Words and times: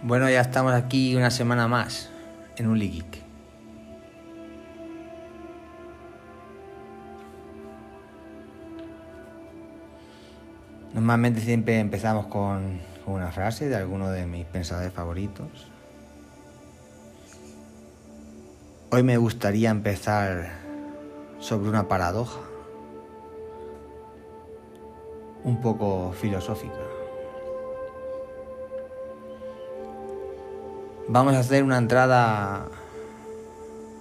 Bueno, 0.00 0.30
ya 0.30 0.40
estamos 0.42 0.74
aquí 0.74 1.16
una 1.16 1.28
semana 1.28 1.66
más 1.66 2.08
en 2.56 2.68
un 2.68 2.78
Geek. 2.78 3.20
Normalmente 10.94 11.40
siempre 11.40 11.80
empezamos 11.80 12.26
con, 12.26 12.78
con 13.04 13.14
una 13.14 13.32
frase 13.32 13.68
de 13.68 13.74
alguno 13.74 14.08
de 14.10 14.24
mis 14.24 14.46
pensadores 14.46 14.92
favoritos. 14.92 15.66
Hoy 18.90 19.02
me 19.02 19.16
gustaría 19.16 19.70
empezar 19.70 20.48
sobre 21.40 21.68
una 21.70 21.88
paradoja, 21.88 22.38
un 25.42 25.60
poco 25.60 26.12
filosófica. 26.12 26.87
Vamos 31.10 31.32
a 31.32 31.38
hacer 31.38 31.64
una 31.64 31.78
entrada 31.78 32.68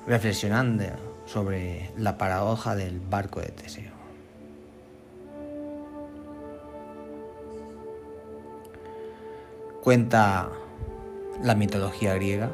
reflexionando 0.08 0.84
sobre 1.26 1.90
la 1.96 2.18
paradoja 2.18 2.76
del 2.76 3.00
barco 3.00 3.40
de 3.40 3.48
Teseo. 3.48 3.94
Cuenta 9.82 10.50
la 11.42 11.56
mitología 11.56 12.14
griega 12.16 12.52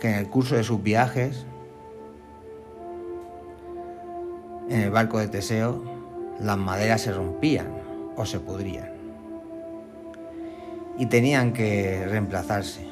que 0.00 0.08
en 0.08 0.14
el 0.16 0.28
curso 0.28 0.56
de 0.56 0.64
sus 0.64 0.82
viajes 0.82 1.46
en 4.68 4.80
el 4.80 4.90
barco 4.90 5.20
de 5.20 5.28
Teseo 5.28 5.80
las 6.40 6.58
maderas 6.58 7.02
se 7.02 7.12
rompían 7.12 7.68
o 8.16 8.26
se 8.26 8.40
pudrían 8.40 8.95
y 10.98 11.06
tenían 11.06 11.52
que 11.52 12.06
reemplazarse. 12.06 12.86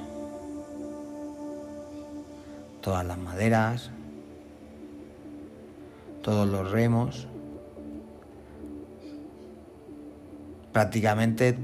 Todas 2.80 3.04
las 3.04 3.16
maderas, 3.16 3.90
todos 6.22 6.48
los 6.48 6.70
remos, 6.70 7.26
prácticamente 10.72 11.56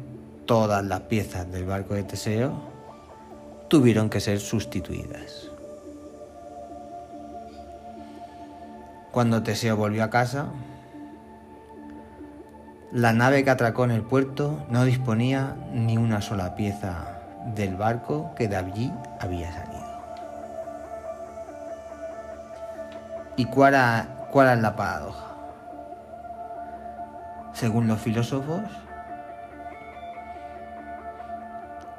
todas 0.46 0.84
las 0.84 1.00
piezas 1.02 1.50
del 1.50 1.66
barco 1.66 1.94
de 1.94 2.04
Teseo 2.04 2.52
tuvieron 3.68 4.08
que 4.08 4.20
ser 4.20 4.40
sustituidas. 4.40 5.50
Cuando 9.12 9.42
Teseo 9.42 9.76
volvió 9.76 10.04
a 10.04 10.10
casa, 10.10 10.48
la 12.92 13.12
nave 13.12 13.44
que 13.44 13.50
atracó 13.50 13.84
en 13.84 13.92
el 13.92 14.02
puerto 14.02 14.64
no 14.68 14.84
disponía 14.84 15.54
ni 15.72 15.96
una 15.96 16.20
sola 16.20 16.56
pieza 16.56 17.20
del 17.54 17.76
barco 17.76 18.34
que 18.34 18.48
de 18.48 18.56
allí 18.56 18.92
había 19.20 19.52
salido. 19.52 19.90
¿Y 23.36 23.44
cuál, 23.44 23.76
cuál 24.32 24.56
es 24.56 24.62
la 24.62 24.74
paradoja? 24.74 25.26
Según 27.52 27.86
los 27.86 28.00
filósofos, 28.00 28.62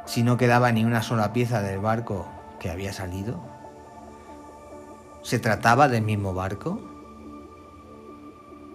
si 0.06 0.24
no 0.24 0.36
quedaba 0.36 0.72
ni 0.74 0.84
una 0.84 1.02
sola 1.02 1.32
pieza 1.32 1.62
del 1.62 1.80
barco 1.80 2.28
que 2.60 2.70
había 2.70 2.92
salido, 2.92 3.40
¿se 5.24 5.40
trataba 5.40 5.88
del 5.88 6.04
mismo 6.04 6.34
barco? 6.34 6.82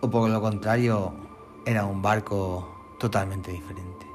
¿O 0.01 0.09
por 0.09 0.31
lo 0.31 0.41
contrario, 0.41 1.26
era 1.67 1.85
un 1.85 2.01
barco 2.01 2.95
totalmente 3.01 3.51
diferente. 3.51 4.07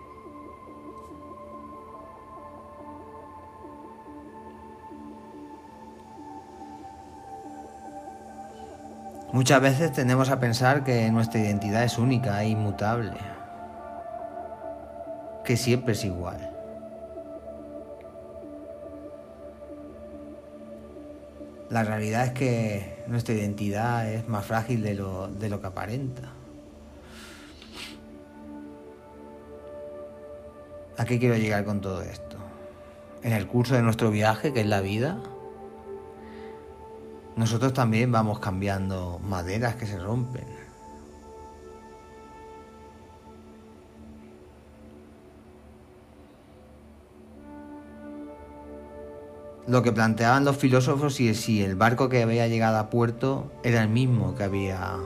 Muchas 9.33 9.61
veces 9.61 9.91
tendemos 9.91 10.29
a 10.29 10.39
pensar 10.39 10.83
que 10.83 11.11
nuestra 11.11 11.41
identidad 11.41 11.83
es 11.83 11.97
única 11.97 12.41
e 12.41 12.49
inmutable, 12.49 13.17
que 15.43 15.57
siempre 15.57 15.93
es 15.93 16.05
igual. 16.05 16.49
La 21.69 21.83
realidad 21.83 22.25
es 22.25 22.31
que 22.31 23.03
nuestra 23.07 23.33
identidad 23.33 24.09
es 24.09 24.27
más 24.27 24.45
frágil 24.45 24.83
de 24.83 24.95
lo, 24.95 25.27
de 25.27 25.49
lo 25.49 25.61
que 25.61 25.67
aparenta. 25.67 26.40
¿A 30.97 31.05
qué 31.05 31.19
quiero 31.19 31.35
llegar 31.37 31.65
con 31.65 31.81
todo 31.81 32.01
esto? 32.01 32.37
En 33.23 33.33
el 33.33 33.47
curso 33.47 33.75
de 33.75 33.81
nuestro 33.81 34.11
viaje, 34.11 34.53
que 34.53 34.61
es 34.61 34.67
la 34.67 34.81
vida, 34.81 35.19
nosotros 37.35 37.73
también 37.73 38.11
vamos 38.11 38.39
cambiando 38.39 39.19
maderas 39.23 39.75
que 39.75 39.85
se 39.85 39.97
rompen. 39.97 40.45
Lo 49.67 49.83
que 49.83 49.91
planteaban 49.91 50.43
los 50.43 50.57
filósofos 50.57 51.19
es 51.19 51.39
si 51.39 51.63
el 51.63 51.75
barco 51.75 52.09
que 52.09 52.23
había 52.23 52.47
llegado 52.47 52.77
a 52.77 52.89
puerto 52.89 53.51
era 53.63 53.81
el 53.81 53.89
mismo 53.89 54.35
que 54.35 54.43
había 54.43 54.97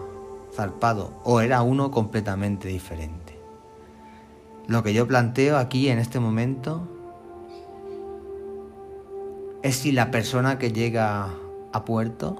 zarpado 0.55 1.21
o 1.23 1.41
era 1.41 1.61
uno 1.61 1.91
completamente 1.91 2.69
diferente. 2.69 3.34
Lo 4.67 4.83
que 4.83 4.93
yo 4.93 5.07
planteo 5.07 5.57
aquí 5.57 5.89
en 5.89 5.99
este 5.99 6.19
momento 6.19 6.87
es 9.61 9.75
si 9.75 9.91
la 9.91 10.11
persona 10.11 10.57
que 10.57 10.71
llega 10.71 11.29
a 11.71 11.85
puerto 11.85 12.37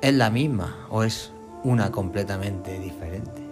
es 0.00 0.14
la 0.14 0.30
misma 0.30 0.86
o 0.90 1.04
es 1.04 1.32
una 1.62 1.90
completamente 1.90 2.78
diferente. 2.78 3.42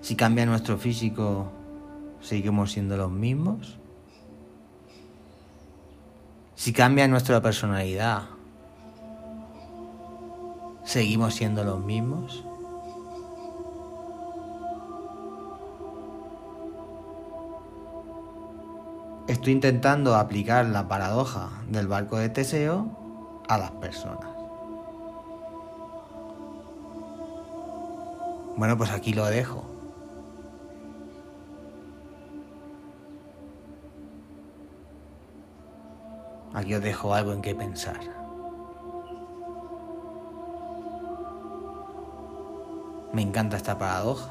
Si 0.00 0.14
cambia 0.14 0.46
nuestro 0.46 0.76
físico, 0.78 1.50
seguimos 2.20 2.72
siendo 2.72 2.96
los 2.96 3.10
mismos. 3.10 3.78
Si 6.54 6.72
cambia 6.72 7.08
nuestra 7.08 7.40
personalidad, 7.42 8.22
seguimos 10.84 11.34
siendo 11.34 11.64
los 11.64 11.84
mismos. 11.84 12.44
Estoy 19.36 19.52
intentando 19.52 20.14
aplicar 20.14 20.64
la 20.64 20.88
paradoja 20.88 21.50
del 21.68 21.86
barco 21.86 22.16
de 22.16 22.30
Teseo 22.30 23.42
a 23.48 23.58
las 23.58 23.70
personas. 23.72 24.30
Bueno, 28.56 28.78
pues 28.78 28.90
aquí 28.90 29.12
lo 29.12 29.26
dejo. 29.26 29.62
Aquí 36.54 36.74
os 36.74 36.82
dejo 36.82 37.12
algo 37.12 37.34
en 37.34 37.42
qué 37.42 37.54
pensar. 37.54 38.00
Me 43.12 43.20
encanta 43.20 43.58
esta 43.58 43.76
paradoja 43.76 44.30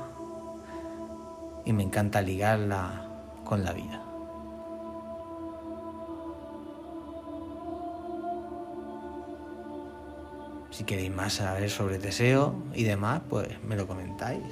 y 1.64 1.74
me 1.74 1.84
encanta 1.84 2.22
ligarla 2.22 3.06
con 3.44 3.64
la 3.64 3.72
vida. 3.74 4.15
Si 10.76 10.84
queréis 10.84 11.10
más 11.10 11.36
saber 11.36 11.70
sobre 11.70 12.00
deseo 12.00 12.54
y 12.74 12.84
demás, 12.84 13.22
pues 13.30 13.48
me 13.64 13.78
lo 13.78 13.88
comentáis. 13.88 14.44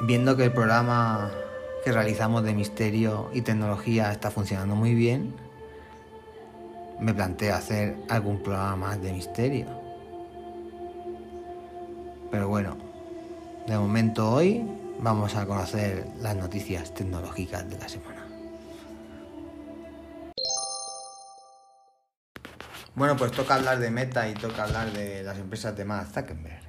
Viendo 0.00 0.36
que 0.36 0.46
el 0.46 0.52
programa 0.52 1.30
que 1.84 1.92
realizamos 1.92 2.42
de 2.42 2.52
misterio 2.52 3.30
y 3.32 3.42
tecnología 3.42 4.10
está 4.10 4.32
funcionando 4.32 4.74
muy 4.74 4.96
bien, 4.96 5.36
me 6.98 7.14
planteo 7.14 7.54
hacer 7.54 7.94
algún 8.08 8.42
programa 8.42 8.74
más 8.74 9.00
de 9.00 9.12
misterio. 9.12 9.66
Pero 12.32 12.48
bueno, 12.48 12.76
de 13.68 13.78
momento 13.78 14.32
hoy 14.32 14.68
vamos 14.98 15.36
a 15.36 15.46
conocer 15.46 16.08
las 16.20 16.34
noticias 16.34 16.92
tecnológicas 16.92 17.70
de 17.70 17.78
la 17.78 17.88
semana. 17.88 18.13
Bueno, 22.96 23.16
pues 23.16 23.32
toca 23.32 23.56
hablar 23.56 23.80
de 23.80 23.90
Meta 23.90 24.28
y 24.28 24.34
toca 24.34 24.62
hablar 24.62 24.92
de 24.92 25.24
las 25.24 25.38
empresas 25.38 25.76
de 25.76 25.84
Mark 25.84 26.06
Zuckerberg. 26.14 26.62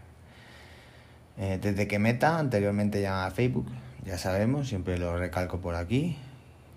Eh, 1.37 1.59
desde 1.61 1.87
que 1.87 1.99
Meta, 1.99 2.39
anteriormente 2.39 2.99
llamaba 2.99 3.29
Facebook, 3.29 3.67
ya 4.03 4.17
sabemos, 4.17 4.67
siempre 4.69 4.97
lo 4.97 5.15
recalco 5.19 5.59
por 5.59 5.75
aquí, 5.75 6.17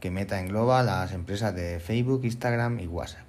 que 0.00 0.10
Meta 0.10 0.38
engloba 0.38 0.82
las 0.82 1.12
empresas 1.12 1.54
de 1.54 1.80
Facebook, 1.80 2.24
Instagram 2.24 2.78
y 2.80 2.88
WhatsApp. 2.88 3.24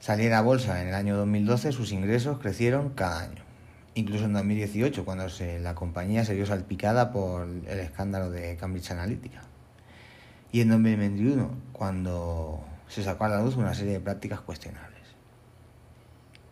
saliera 0.00 0.38
a 0.38 0.42
bolsa 0.42 0.80
en 0.80 0.88
el 0.88 0.94
año 0.94 1.18
2012, 1.18 1.72
sus 1.72 1.92
ingresos 1.92 2.38
crecieron 2.38 2.88
cada 2.88 3.20
año. 3.20 3.42
Incluso 3.94 4.24
en 4.24 4.32
2018, 4.32 5.04
cuando 5.04 5.26
la 5.60 5.74
compañía 5.74 6.24
se 6.24 6.34
vio 6.34 6.46
salpicada 6.46 7.12
por 7.12 7.46
el 7.46 7.78
escándalo 7.80 8.30
de 8.30 8.56
Cambridge 8.56 8.90
Analytica. 8.90 9.42
Y 10.50 10.62
en 10.62 10.70
2021, 10.70 11.50
cuando 11.74 12.64
se 12.88 13.02
sacó 13.02 13.24
a 13.24 13.28
la 13.28 13.42
luz 13.42 13.56
una 13.56 13.74
serie 13.74 13.94
de 13.94 14.00
prácticas 14.00 14.40
cuestionables. 14.40 14.98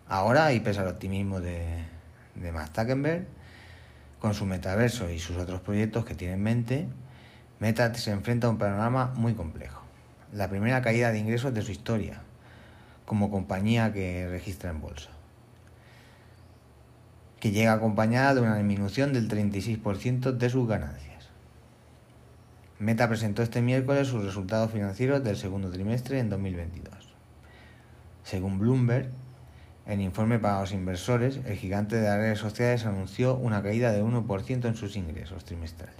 Ahora, 0.09 0.53
y 0.53 0.61
pese 0.61 0.81
al 0.81 0.89
optimismo 0.89 1.41
de, 1.41 1.85
de 2.35 2.53
Matt 2.53 2.77
Zuckerberg, 2.77 3.27
con 4.21 4.35
su 4.35 4.47
metaverso 4.47 5.11
y 5.11 5.19
sus 5.19 5.37
otros 5.37 5.61
proyectos 5.61 6.05
que 6.05 6.15
tiene 6.15 6.35
en 6.35 6.43
mente, 6.43 6.89
Meta 7.59 7.95
se 7.95 8.11
enfrenta 8.11 8.49
a 8.49 8.51
un 8.51 8.59
panorama 8.59 9.15
muy 9.17 9.33
complejo. 9.33 9.83
La 10.33 10.49
primera 10.49 10.83
caída 10.83 11.11
de 11.11 11.19
ingresos 11.19 11.55
de 11.55 11.63
su 11.63 11.73
historia, 11.73 12.21
como 13.07 13.31
compañía 13.31 13.93
que 13.95 14.29
registra 14.29 14.71
en 14.71 14.83
bolsa, 14.83 15.09
que 17.41 17.51
llega 17.51 17.73
acompañada 17.73 18.35
de 18.35 18.41
una 18.43 18.57
disminución 18.57 19.15
del 19.15 19.29
36% 19.29 20.33
de 20.33 20.51
sus 20.51 20.69
ganancias. 20.69 21.06
Meta 22.79 23.09
presentó 23.09 23.43
este 23.43 23.63
miércoles 23.63 24.09
sus 24.09 24.23
resultados 24.23 24.71
financieros 24.71 25.25
del 25.25 25.39
segundo 25.39 25.71
trimestre 25.71 26.19
en 26.19 26.29
2022. 26.29 27.15
Según 28.23 28.59
Bloomberg, 28.59 29.09
en 29.87 30.03
informe 30.03 30.39
para 30.39 30.61
los 30.61 30.73
inversores, 30.73 31.41
el 31.47 31.57
gigante 31.57 31.97
de 31.97 32.07
las 32.07 32.19
redes 32.19 32.39
sociales 32.39 32.85
anunció 32.85 33.37
una 33.37 33.63
caída 33.63 33.93
de 33.93 34.03
1% 34.03 34.67
en 34.67 34.75
sus 34.75 34.97
ingresos 34.97 35.47
trimestrales. 35.47 35.95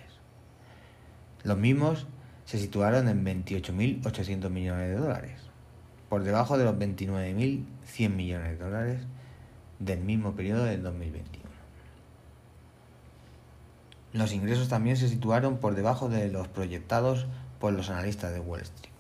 Los 1.45 1.57
mismos 1.57 2.07
se 2.45 2.59
situaron 2.59 3.09
en 3.09 3.25
28.800 3.25 4.51
millones 4.51 4.89
de 4.91 4.97
dólares, 4.97 5.39
por 6.11 6.25
debajo 6.25 6.59
de 6.59 6.65
los 6.65 6.75
29.100 6.75 8.11
millones 8.11 8.59
de 8.59 8.65
dólares 8.65 9.01
del 9.79 10.01
mismo 10.01 10.35
periodo 10.35 10.65
del 10.65 10.83
2021. 10.83 11.46
Los 14.17 14.33
ingresos 14.33 14.69
también 14.69 14.97
se 14.97 15.11
situaron 15.11 15.59
por 15.59 15.75
debajo 15.75 16.09
de 16.09 16.29
los 16.31 16.49
proyectados 16.49 17.27
por 17.61 17.75
los 17.75 17.91
analistas 17.91 18.33
de 18.33 18.41
Wall 18.41 18.63
Street, 18.63 18.95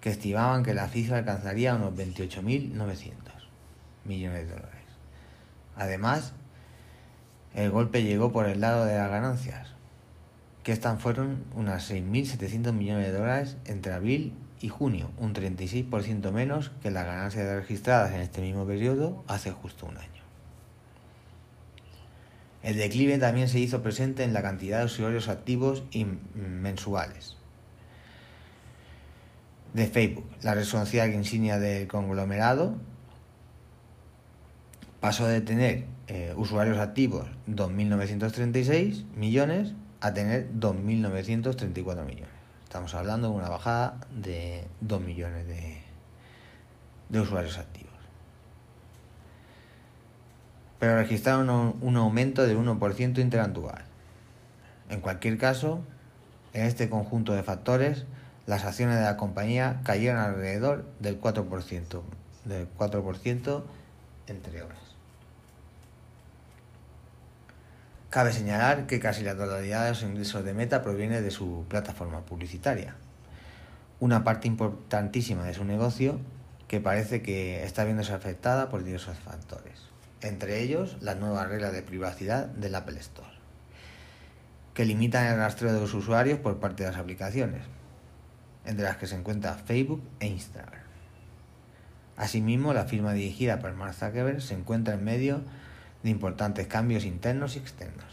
que 0.00 0.10
estimaban 0.10 0.62
que 0.62 0.74
la 0.74 0.86
cifra 0.86 1.18
alcanzaría 1.18 1.74
unos 1.74 1.92
28.900 1.94 3.14
millones 4.04 4.46
de 4.46 4.52
dólares. 4.52 4.70
Además, 5.74 6.34
el 7.56 7.72
golpe 7.72 8.04
llegó 8.04 8.30
por 8.30 8.46
el 8.46 8.60
lado 8.60 8.84
de 8.84 8.96
las 8.96 9.10
ganancias, 9.10 9.70
que 10.62 10.70
estas 10.70 11.02
fueron 11.02 11.42
unas 11.56 11.90
6.700 11.90 12.72
millones 12.72 13.06
de 13.06 13.18
dólares 13.18 13.56
entre 13.64 13.92
abril 13.92 14.34
y 14.60 14.68
junio, 14.68 15.10
un 15.18 15.34
36% 15.34 16.30
menos 16.30 16.70
que 16.80 16.92
las 16.92 17.06
ganancias 17.06 17.56
registradas 17.56 18.12
en 18.12 18.20
este 18.20 18.40
mismo 18.40 18.64
periodo 18.66 19.24
hace 19.26 19.50
justo 19.50 19.86
un 19.86 19.96
año. 19.96 20.13
El 22.64 22.78
declive 22.78 23.18
también 23.18 23.48
se 23.48 23.58
hizo 23.58 23.82
presente 23.82 24.24
en 24.24 24.32
la 24.32 24.40
cantidad 24.40 24.78
de 24.78 24.86
usuarios 24.86 25.28
activos 25.28 25.84
mensuales 26.34 27.36
de 29.74 29.86
Facebook, 29.86 30.24
la 30.42 30.54
red 30.54 30.64
social 30.64 31.12
insignia 31.12 31.58
del 31.58 31.86
conglomerado, 31.88 32.76
pasó 35.00 35.26
de 35.26 35.42
tener 35.42 35.84
eh, 36.06 36.32
usuarios 36.36 36.78
activos 36.78 37.26
2.936 37.48 39.04
millones 39.14 39.74
a 40.00 40.14
tener 40.14 40.50
2.934 40.54 42.04
millones. 42.06 42.28
Estamos 42.62 42.94
hablando 42.94 43.28
de 43.28 43.34
una 43.34 43.50
bajada 43.50 44.00
de 44.10 44.64
2 44.80 45.02
millones 45.02 45.44
de 47.08 47.20
usuarios 47.20 47.58
activos. 47.58 47.83
Pero 50.78 50.96
registraron 50.96 51.76
un, 51.80 51.96
aumento 51.96 52.46
del 52.46 52.58
1% 52.58 53.18
interanual. 53.18 53.84
En 54.90 55.00
cualquier 55.00 55.38
caso, 55.38 55.80
en 56.52 56.66
este 56.66 56.88
conjunto 56.88 57.32
de 57.32 57.42
factores, 57.42 58.04
las 58.46 58.64
acciones 58.64 58.96
de 58.96 59.04
la 59.04 59.16
compañía 59.16 59.80
cayeron 59.84 60.18
alrededor 60.18 60.84
del 61.00 61.20
4%, 61.20 62.02
del 62.44 62.68
4% 62.76 63.62
entre 64.26 64.62
horas. 64.62 64.78
Cabe 68.10 68.32
señalar 68.32 68.86
que 68.86 69.00
casi 69.00 69.24
la 69.24 69.36
totalidad 69.36 69.84
de 69.84 69.90
los 69.90 70.02
ingresos 70.02 70.44
de 70.44 70.54
Meta 70.54 70.82
proviene 70.82 71.20
de 71.20 71.32
su 71.32 71.64
plataforma 71.68 72.20
publicitaria, 72.20 72.94
una 73.98 74.22
parte 74.22 74.46
importantísima 74.46 75.44
de 75.44 75.54
su 75.54 75.64
negocio 75.64 76.20
que 76.68 76.80
parece 76.80 77.22
que 77.22 77.64
está 77.64 77.82
viéndose 77.82 78.12
afectada 78.12 78.68
por 78.68 78.84
diversos 78.84 79.18
factores, 79.18 79.80
entre 80.24 80.60
ellos 80.62 80.96
las 81.00 81.16
nuevas 81.16 81.48
reglas 81.48 81.72
de 81.72 81.82
privacidad 81.82 82.46
del 82.46 82.74
Apple 82.74 82.98
Store, 82.98 83.28
que 84.72 84.84
limitan 84.84 85.26
el 85.26 85.36
rastreo 85.36 85.72
de 85.72 85.80
los 85.80 85.94
usuarios 85.94 86.38
por 86.38 86.58
parte 86.58 86.82
de 86.82 86.90
las 86.90 86.98
aplicaciones, 86.98 87.62
entre 88.64 88.84
las 88.84 88.96
que 88.96 89.06
se 89.06 89.16
encuentra 89.16 89.54
Facebook 89.54 90.02
e 90.20 90.26
Instagram. 90.26 90.82
Asimismo, 92.16 92.72
la 92.72 92.84
firma 92.84 93.12
dirigida 93.12 93.58
por 93.58 93.74
Mark 93.74 93.94
Zuckerberg 93.94 94.40
se 94.40 94.54
encuentra 94.54 94.94
en 94.94 95.04
medio 95.04 95.42
de 96.02 96.10
importantes 96.10 96.66
cambios 96.66 97.04
internos 97.04 97.56
y 97.56 97.58
externos. 97.58 98.06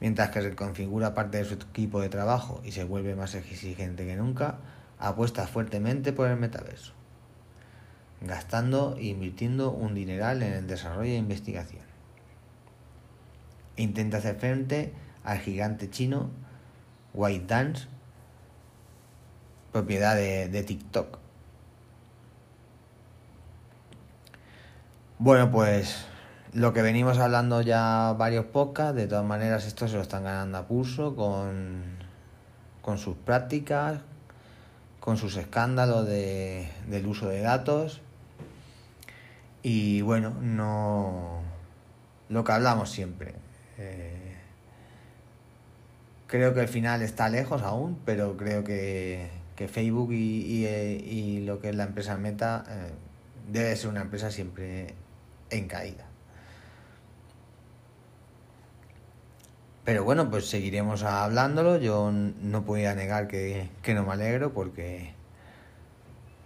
Mientras 0.00 0.30
que 0.30 0.42
se 0.42 0.54
configura 0.54 1.14
parte 1.14 1.38
de 1.38 1.44
su 1.44 1.54
equipo 1.54 2.00
de 2.00 2.08
trabajo 2.08 2.60
y 2.64 2.72
se 2.72 2.84
vuelve 2.84 3.14
más 3.14 3.34
exigente 3.34 4.06
que 4.06 4.16
nunca, 4.16 4.58
apuesta 4.98 5.46
fuertemente 5.46 6.12
por 6.12 6.28
el 6.28 6.36
metaverso, 6.36 6.92
gastando 8.20 8.96
e 8.98 9.06
invirtiendo 9.06 9.70
un 9.70 9.94
dineral 9.94 10.42
en 10.42 10.52
el 10.52 10.66
desarrollo 10.66 11.10
e 11.10 11.16
investigación. 11.16 11.84
Intenta 13.76 14.18
hacer 14.18 14.36
frente 14.36 14.92
al 15.24 15.38
gigante 15.38 15.88
chino 15.90 16.30
White 17.14 17.46
Dance, 17.46 17.86
propiedad 19.72 20.16
de, 20.16 20.62
TikTok. 20.62 21.18
Bueno, 25.18 25.50
pues 25.50 26.06
lo 26.52 26.72
que 26.72 26.82
venimos 26.82 27.18
hablando 27.18 27.62
ya 27.62 28.14
varios 28.18 28.46
podcasts, 28.46 28.96
de 28.96 29.06
todas 29.06 29.24
maneras 29.24 29.66
esto 29.66 29.88
se 29.88 29.96
lo 29.96 30.02
están 30.02 30.24
ganando 30.24 30.58
a 30.58 30.66
pulso 30.66 31.14
con, 31.14 31.82
con 32.82 32.98
sus 32.98 33.16
prácticas, 33.16 34.00
con 34.98 35.16
sus 35.16 35.36
escándalos 35.36 36.06
de, 36.06 36.70
del 36.86 37.06
uso 37.06 37.28
de 37.28 37.40
datos. 37.40 38.02
Y 39.62 40.00
bueno, 40.02 40.30
no 40.40 41.42
lo 42.28 42.44
que 42.44 42.52
hablamos 42.52 42.90
siempre. 42.90 43.34
Eh, 43.78 44.36
creo 46.26 46.54
que 46.54 46.60
el 46.60 46.68
final 46.68 47.02
está 47.02 47.28
lejos 47.28 47.62
aún, 47.62 47.98
pero 48.04 48.36
creo 48.36 48.64
que, 48.64 49.28
que 49.56 49.68
Facebook 49.68 50.12
y, 50.12 50.16
y, 50.16 50.66
y, 50.66 51.44
lo 51.44 51.60
que 51.60 51.70
es 51.70 51.74
la 51.74 51.84
empresa 51.84 52.16
Meta 52.16 52.64
eh, 52.68 52.92
debe 53.50 53.76
ser 53.76 53.90
una 53.90 54.02
empresa 54.02 54.30
siempre 54.30 54.94
en 55.50 55.66
caída. 55.66 56.06
Pero 59.84 60.04
bueno, 60.04 60.30
pues 60.30 60.46
seguiremos 60.48 61.02
hablándolo. 61.02 61.78
Yo 61.78 62.12
no 62.12 62.64
podía 62.64 62.94
negar 62.94 63.26
que, 63.26 63.68
que 63.82 63.94
no 63.94 64.04
me 64.04 64.12
alegro 64.12 64.52
porque 64.52 65.14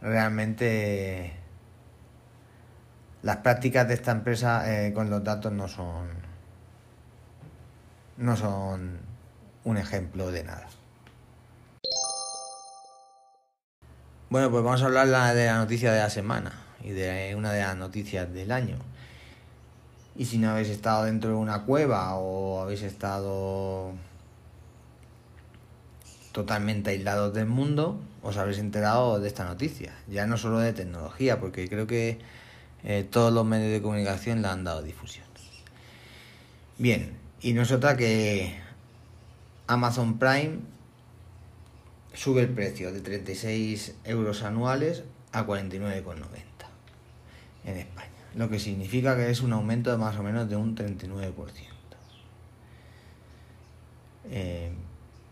realmente 0.00 1.44
las 3.25 3.38
prácticas 3.38 3.88
de 3.88 3.95
esta 3.95 4.12
empresa 4.12 4.71
eh, 4.71 4.93
con 4.93 5.09
los 5.09 5.25
datos 5.25 5.50
no 5.50 5.66
son 5.66 6.09
no 8.19 8.37
son 8.37 8.99
un 9.64 9.76
ejemplo 9.78 10.31
de 10.31 10.45
nada. 10.45 10.69
Bueno, 14.28 14.50
pues 14.50 14.62
vamos 14.62 14.83
a 14.83 14.85
hablar 14.85 15.35
de 15.35 15.47
la 15.47 15.57
noticia 15.57 15.90
de 15.90 16.00
la 16.00 16.11
semana 16.11 16.52
y 16.83 16.90
de 16.90 17.35
una 17.35 17.50
de 17.50 17.62
las 17.62 17.76
noticias 17.76 18.31
del 18.33 18.52
año. 18.52 18.76
Y 20.16 20.26
si 20.26 20.37
no 20.37 20.50
habéis 20.50 20.69
estado 20.69 21.04
dentro 21.04 21.31
de 21.31 21.37
una 21.37 21.62
cueva 21.62 22.14
o 22.16 22.61
habéis 22.61 22.83
estado 22.83 23.93
totalmente 26.33 26.90
aislados 26.90 27.33
del 27.33 27.47
mundo, 27.47 27.99
os 28.23 28.37
habréis 28.37 28.59
enterado 28.59 29.19
de 29.19 29.28
esta 29.28 29.45
noticia. 29.45 29.95
Ya 30.09 30.26
no 30.26 30.37
solo 30.37 30.59
de 30.59 30.75
tecnología, 30.75 31.40
porque 31.40 31.69
creo 31.69 31.87
que 31.87 32.19
eh, 32.85 33.07
todos 33.09 33.33
los 33.33 33.45
medios 33.45 33.73
de 33.73 33.83
comunicación 33.83 34.43
la 34.43 34.53
han 34.53 34.64
dado 34.64 34.83
difusión. 34.83 35.25
Bien, 36.76 37.17
y 37.41 37.53
no 37.53 37.62
es 37.62 37.71
otra 37.71 37.97
que 37.97 38.57
Amazon 39.67 40.19
Prime 40.19 40.59
sube 42.12 42.43
el 42.43 42.49
precio 42.49 42.93
de 42.93 43.00
36 43.00 43.95
euros 44.05 44.43
anuales 44.43 45.05
a 45.33 45.47
49,90 45.47 46.14
en 47.64 47.76
España 47.76 48.14
lo 48.37 48.49
que 48.49 48.59
significa 48.59 49.17
que 49.17 49.31
es 49.31 49.41
un 49.41 49.53
aumento 49.53 49.91
de 49.91 49.97
más 49.97 50.17
o 50.17 50.23
menos 50.23 50.49
de 50.49 50.57
un 50.57 50.76
39%. 50.76 51.33
Eh, 54.31 54.73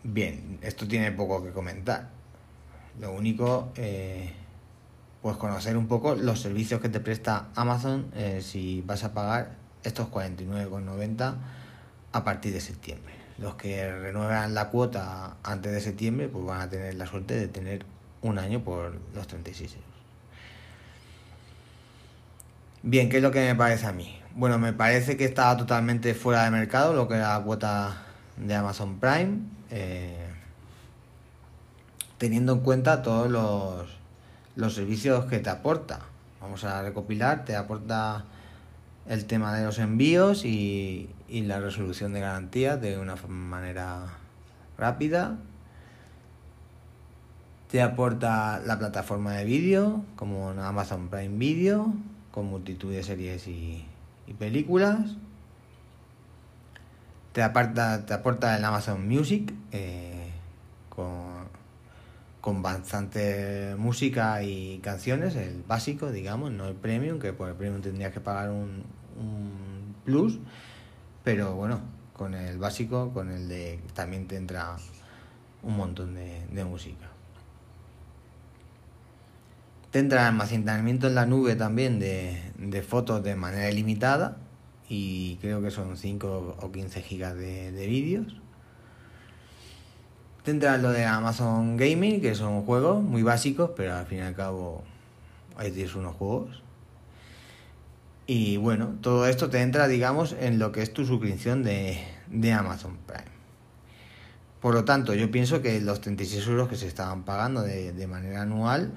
bien, 0.05 0.59
esto 0.63 0.87
tiene 0.87 1.13
poco 1.13 1.43
que 1.43 1.51
comentar. 1.51 2.11
Lo 3.01 3.13
único, 3.13 3.73
eh, 3.77 4.33
pues 5.23 5.37
conocer 5.37 5.77
un 5.77 5.87
poco 5.87 6.17
los 6.17 6.41
servicios 6.41 6.81
que 6.81 6.89
te 6.89 6.99
presta 6.99 7.49
Amazon 7.55 8.11
eh, 8.15 8.41
si 8.43 8.83
vas 8.83 9.05
a 9.05 9.15
pagar 9.15 9.55
estos 9.85 10.09
49,90 10.09 11.35
a 12.13 12.25
partir 12.25 12.53
de 12.53 12.61
septiembre. 12.61 13.15
Los 13.39 13.55
que 13.55 13.91
renuevan 13.91 14.53
la 14.55 14.69
cuota 14.69 15.37
antes 15.45 15.73
de 15.73 15.81
septiembre 15.81 16.29
pues 16.29 16.45
van 16.45 16.61
a 16.61 16.69
tener 16.69 16.95
la 16.95 17.07
suerte 17.07 17.35
de 17.35 17.47
tener 17.47 17.87
un 18.21 18.39
año 18.39 18.63
por 18.65 18.99
los 19.15 19.27
36 19.29 19.75
euros. 19.75 19.89
Bien, 22.83 23.09
¿qué 23.09 23.19
es 23.19 23.23
lo 23.23 23.31
que 23.31 23.41
me 23.41 23.55
parece 23.55 23.87
a 23.87 23.93
mí? 23.93 24.19
Bueno, 24.35 24.59
me 24.59 24.73
parece 24.73 25.17
que 25.17 25.25
estaba 25.25 25.57
totalmente 25.57 26.15
fuera 26.15 26.45
de 26.45 26.51
mercado 26.51 26.95
lo 26.95 27.07
que 27.07 27.15
era 27.15 27.39
la 27.39 27.45
cuota 27.45 28.03
de 28.37 28.55
Amazon 28.55 28.99
Prime, 28.99 29.39
eh, 29.71 30.27
teniendo 32.19 32.55
en 32.55 32.61
cuenta 32.61 33.03
todos 33.03 33.31
los, 33.31 34.02
los 34.57 34.75
servicios 34.75 35.27
que 35.27 35.39
te 35.39 35.51
aporta. 35.51 36.01
Vamos 36.41 36.65
a 36.65 36.83
recopilar, 36.83 37.45
te 37.45 37.57
aporta 37.57 38.25
el 39.07 39.27
tema 39.27 39.55
de 39.55 39.65
los 39.65 39.79
envíos 39.79 40.45
y, 40.45 41.11
y 41.29 41.43
la 41.43 41.61
resolución 41.61 42.13
de 42.13 42.21
garantías 42.21 42.81
de 42.81 42.99
una 42.99 43.17
manera 43.29 44.07
rápida. 44.77 45.39
Te 47.71 47.81
aporta 47.81 48.61
la 48.67 48.79
plataforma 48.79 49.33
de 49.33 49.47
vídeo, 49.47 50.05
como 50.15 50.51
Amazon 50.51 51.09
Prime 51.09 51.39
Video, 51.39 51.95
con 52.31 52.47
multitud 52.47 52.93
de 52.93 53.03
series 53.03 53.49
y, 53.49 53.87
películas. 54.39 55.17
Te, 57.33 57.43
aparta, 57.43 58.05
te 58.05 58.13
aporta 58.13 58.57
el 58.57 58.65
Amazon 58.65 59.09
Music, 59.09 59.55
eh, 59.71 60.33
con, 60.91 61.42
con 62.43 62.61
bastante 62.61 63.75
música 63.79 64.43
y 64.43 64.81
canciones, 64.81 65.35
el 65.37 65.63
básico, 65.63 66.13
digamos, 66.13 66.53
no 66.53 66.69
el 66.69 66.75
premium, 66.75 67.19
que 67.19 67.33
por 67.33 67.49
el 67.49 67.55
premium 67.55 67.81
tendrías 67.81 68.13
que 68.13 68.21
pagar 68.21 68.51
un, 68.51 68.85
un 69.19 69.95
plus, 70.05 70.39
pero 71.25 71.55
bueno, 71.55 71.81
con 72.13 72.35
el 72.35 72.59
básico, 72.59 73.13
con 73.15 73.31
el 73.31 73.49
de 73.49 73.81
también 73.95 74.27
te 74.27 74.37
entra 74.37 74.77
un 75.63 75.77
montón 75.77 76.15
de, 76.15 76.45
de 76.51 76.65
música. 76.65 77.13
Tendrá 79.93 80.27
almacenamiento 80.27 81.07
en 81.07 81.15
la 81.15 81.27
nube 81.27 81.55
también 81.55 82.01
de, 82.01 82.83
fotos 82.83 83.23
de 83.23 83.37
manera 83.37 83.71
ilimitada 83.71 84.39
y 84.89 85.37
creo 85.37 85.63
que 85.63 85.71
son 85.71 85.97
5 85.97 86.57
o 86.61 86.73
15 86.73 87.03
gigas 87.03 87.37
de, 87.37 87.87
vídeos. 87.87 88.42
Tendrá 90.45 90.77
lo 90.77 90.91
de 90.91 91.05
Amazon 91.05 91.77
Gaming, 91.77 92.21
que 92.21 92.35
son 92.35 92.63
juegos 92.63 93.03
muy 93.03 93.23
básicos, 93.23 93.71
pero 93.77 93.95
al 93.95 94.07
fin 94.07 94.19
y 94.19 94.23
al 94.23 94.35
cabo 94.35 94.83
ahí 95.57 95.71
tienes 95.71 95.95
unos 95.95 96.17
juegos. 96.17 96.63
Y 98.27 98.57
bueno, 98.57 98.95
todo 99.01 99.27
esto 99.27 99.51
te 99.51 99.61
entra, 99.61 99.89
digamos, 99.89 100.35
en 100.39 100.59
lo 100.59 100.73
que 100.73 100.83
es 100.83 100.93
tu 100.93 101.05
suscripción 101.05 101.63
de, 101.63 102.03
de 102.29 102.53
Amazon 102.53 102.97
Prime. 103.07 103.31
Por 104.61 104.75
lo 104.75 104.85
tanto, 104.85 105.15
yo 105.15 105.31
pienso 105.31 105.61
que 105.61 105.81
los 105.81 106.01
36 106.01 106.47
euros 106.47 106.69
que 106.69 106.77
se 106.77 106.87
estaban 106.87 107.25
pagando 107.25 107.63
de, 107.63 107.93
de 107.93 108.07
manera 108.07 108.43
anual 108.43 108.93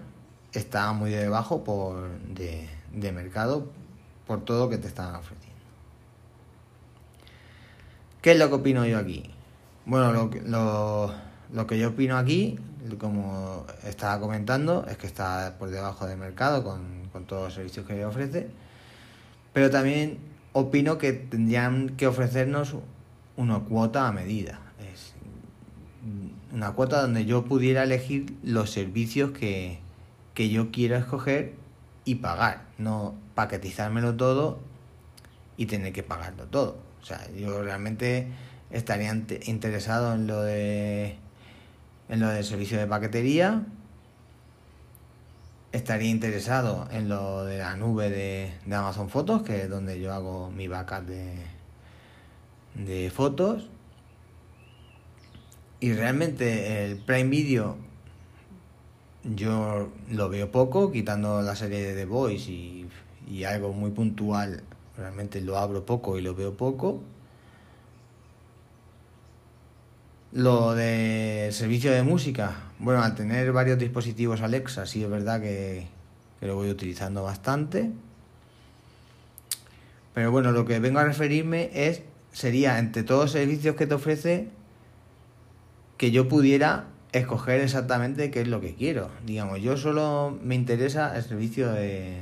está 0.53 0.93
muy 0.93 1.11
debajo 1.11 1.63
por, 1.63 2.09
de, 2.19 2.69
de 2.93 3.11
mercado 3.11 3.71
por 4.25 4.45
todo 4.45 4.65
lo 4.65 4.69
que 4.69 4.77
te 4.77 4.87
están 4.87 5.15
ofreciendo. 5.15 5.55
¿Qué 8.21 8.31
es 8.31 8.39
lo 8.39 8.47
que 8.49 8.55
opino 8.55 8.85
yo 8.85 8.97
aquí? 8.97 9.29
Bueno, 9.85 10.11
lo, 10.11 10.31
lo, 10.45 11.13
lo 11.53 11.67
que 11.67 11.77
yo 11.79 11.89
opino 11.89 12.17
aquí, 12.17 12.57
como 12.99 13.65
estaba 13.85 14.19
comentando, 14.19 14.85
es 14.89 14.97
que 14.97 15.07
está 15.07 15.55
por 15.57 15.69
debajo 15.69 16.05
del 16.05 16.17
mercado 16.17 16.63
con, 16.63 17.09
con 17.11 17.25
todos 17.25 17.43
los 17.45 17.53
servicios 17.53 17.85
que 17.85 18.05
ofrece, 18.05 18.47
pero 19.53 19.69
también 19.69 20.17
opino 20.53 20.97
que 20.97 21.13
tendrían 21.13 21.89
que 21.97 22.07
ofrecernos 22.07 22.75
una 23.37 23.59
cuota 23.59 24.07
a 24.07 24.11
medida. 24.11 24.59
Es 24.91 25.13
una 26.53 26.71
cuota 26.71 27.01
donde 27.01 27.25
yo 27.25 27.45
pudiera 27.45 27.83
elegir 27.83 28.35
los 28.43 28.71
servicios 28.71 29.31
que, 29.31 29.79
que 30.33 30.49
yo 30.49 30.71
quiero 30.71 30.95
escoger 30.95 31.55
y 32.05 32.15
pagar, 32.15 32.65
no 32.77 33.15
paquetizármelo 33.33 34.15
todo 34.15 34.59
y 35.57 35.65
tener 35.65 35.91
que 35.91 36.03
pagarlo 36.03 36.45
todo. 36.45 36.77
O 37.01 37.05
sea, 37.05 37.21
yo 37.35 37.61
realmente 37.63 38.27
estaría 38.71 39.13
interesado 39.45 40.13
en 40.15 40.27
lo 40.27 40.41
de 40.41 41.17
en 42.09 42.19
lo 42.19 42.27
del 42.29 42.43
servicio 42.43 42.77
de 42.77 42.88
paquetería, 42.88 43.65
estaría 45.71 46.09
interesado 46.09 46.88
en 46.91 47.09
lo 47.09 47.43
de 47.43 47.57
la 47.57 47.75
nube 47.75 48.09
de, 48.09 48.53
Amazon 48.74 49.09
Fotos, 49.09 49.43
que 49.43 49.63
es 49.63 49.69
donde 49.69 50.00
yo 50.00 50.13
hago 50.13 50.50
mi 50.51 50.67
backup 50.67 51.05
de, 51.05 51.35
de 52.75 53.09
fotos. 53.09 53.69
Y 55.79 55.93
realmente 55.93 56.85
el 56.85 56.97
Prime 56.97 57.29
Video 57.29 57.77
yo 59.24 59.89
lo 60.12 60.29
veo 60.29 60.51
poco, 60.51 60.91
quitando 60.91 61.41
la 61.41 61.55
serie 61.55 61.81
de 61.81 61.95
The 61.95 62.05
Voice 62.05 62.51
y, 62.51 62.88
y 63.27 63.43
algo 63.43 63.74
muy 63.74 63.91
puntual, 63.91 64.63
realmente 64.97 65.41
lo 65.41 65.57
abro 65.57 65.85
poco 65.85 66.17
y 66.17 66.21
lo 66.21 66.35
veo 66.35 66.55
poco. 66.55 67.01
Lo 70.35 70.75
de 70.75 71.47
servicio 71.53 71.93
de 71.93 72.03
música, 72.03 72.57
bueno, 72.79 73.01
al 73.01 73.15
tener 73.15 73.53
varios 73.53 73.79
dispositivos 73.79 74.41
Alexa, 74.41 74.85
sí 74.85 75.01
es 75.01 75.09
verdad 75.09 75.39
que, 75.39 75.87
lo 76.41 76.55
voy 76.55 76.69
utilizando 76.69 77.23
bastante. 77.23 77.89
Pero 80.13 80.31
bueno, 80.31 80.51
lo 80.51 80.65
que 80.65 80.79
vengo 80.79 80.99
a 80.99 81.05
referirme 81.05 81.69
es, 81.73 82.01
sería 82.33 82.79
entre 82.79 83.03
todos 83.03 83.21
los 83.21 83.31
servicios 83.31 83.77
que 83.77 83.87
te 83.87 83.93
ofrece, 83.93 84.49
que 85.95 86.11
yo 86.11 86.27
pudiera 86.27 86.87
escoger 87.13 87.61
exactamente 87.61 88.29
qué 88.29 88.41
es 88.41 88.49
lo 88.49 88.59
que 88.59 88.75
quiero. 88.75 89.11
Digamos, 89.25 89.61
yo 89.61 89.77
solo 89.77 90.37
me 90.43 90.55
interesa 90.55 91.15
el 91.15 91.23
servicio 91.23 91.71
de, 91.71 92.17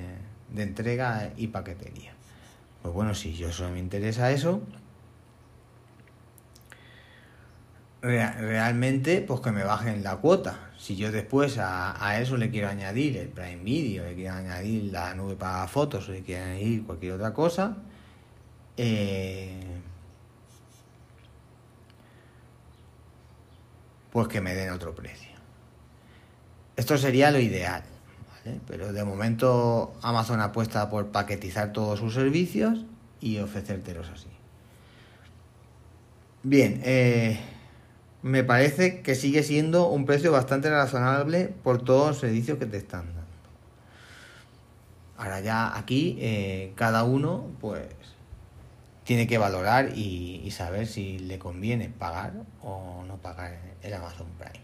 entrega 0.56 1.32
y 1.36 1.48
paquetería. 1.48 2.14
Pues 2.84 2.94
bueno, 2.94 3.16
si 3.16 3.34
yo 3.34 3.52
solo 3.52 3.72
me 3.72 3.80
interesa 3.80 4.32
eso, 4.32 4.62
realmente 8.04 9.22
pues 9.22 9.40
que 9.40 9.52
me 9.52 9.64
bajen 9.64 10.04
la 10.04 10.18
cuota. 10.18 10.72
Si 10.78 10.98
yo 10.98 11.12
después 11.12 11.58
a, 11.58 12.20
eso 12.20 12.36
le 12.36 12.52
quiero 12.52 12.68
añadir 12.68 13.18
el 13.18 13.30
Prime 13.30 13.64
Video, 13.64 14.04
le 14.04 14.16
quiero 14.16 14.36
añadir 14.36 14.92
la 14.92 15.16
nube 15.16 15.36
para 15.36 15.66
fotos, 15.68 16.10
le 16.10 16.22
quiero 16.22 16.44
añadir 16.44 16.84
cualquier 16.86 17.14
otra 17.14 17.34
cosa, 17.34 17.78
eh, 18.76 19.64
pues 24.12 24.28
que 24.28 24.42
me 24.42 24.54
den 24.54 24.72
otro 24.72 24.94
precio. 24.94 25.32
Esto 26.76 26.98
sería 26.98 27.32
lo 27.32 27.40
ideal, 27.40 27.84
¿vale? 28.46 28.60
pero 28.68 28.92
de 28.92 29.04
momento 29.06 29.94
Amazon 30.02 30.42
apuesta 30.42 30.90
por 30.90 31.08
paquetizar 31.08 31.72
todos 31.72 32.00
sus 32.00 32.14
servicios 32.14 32.80
y 33.22 33.38
ofrecértelos 33.38 34.10
así. 34.10 34.28
Bien, 36.42 36.82
eh, 36.84 37.40
me 38.24 38.44
parece 38.44 39.02
que 39.02 39.16
sigue 39.16 39.44
siendo 39.44 39.90
un 39.90 40.06
precio 40.06 40.32
bastante 40.32 40.70
razonable 40.70 41.54
por 41.62 41.84
todos 41.84 42.08
los 42.08 42.18
servicios 42.20 42.58
que 42.58 42.66
te 42.66 42.78
están 42.78 43.06
dando. 43.08 43.22
Ahora 45.18 45.42
ya 45.42 45.78
aquí 45.78 46.18
eh, 46.20 46.72
cada 46.76 47.04
uno 47.04 47.46
pues 47.60 47.86
tiene 49.04 49.28
que 49.28 49.38
valorar 49.38 49.90
y, 49.96 50.50
saber 50.52 50.88
si 50.88 51.20
le 51.20 51.38
conviene 51.38 51.90
pagar 51.90 52.34
o 52.62 53.04
no 53.08 53.18
pagar 53.18 53.58
el 53.82 53.94
Amazon 53.94 54.28
Prime. 54.38 54.64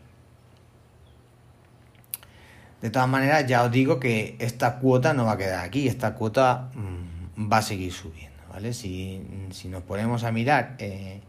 De 2.81 2.89
todas 2.89 3.09
maneras, 3.09 3.45
ya 3.45 3.63
os 3.63 3.71
digo 3.71 3.99
que 3.99 4.37
esta 4.39 4.79
cuota 4.79 5.13
no 5.13 5.25
va 5.25 5.33
a 5.33 5.37
quedar 5.37 5.65
aquí, 5.65 5.87
esta 5.89 6.13
cuota 6.13 6.69
mm, 6.75 7.51
va 7.51 7.57
a 7.57 7.61
seguir 7.61 7.91
subiendo, 7.91 8.41
¿vale? 8.49 8.73
Si, 8.73 9.21
nos 9.65 9.83
ponemos 9.83 10.23
a 10.23 10.31
mirar 10.31 10.75
eh, 10.77 11.19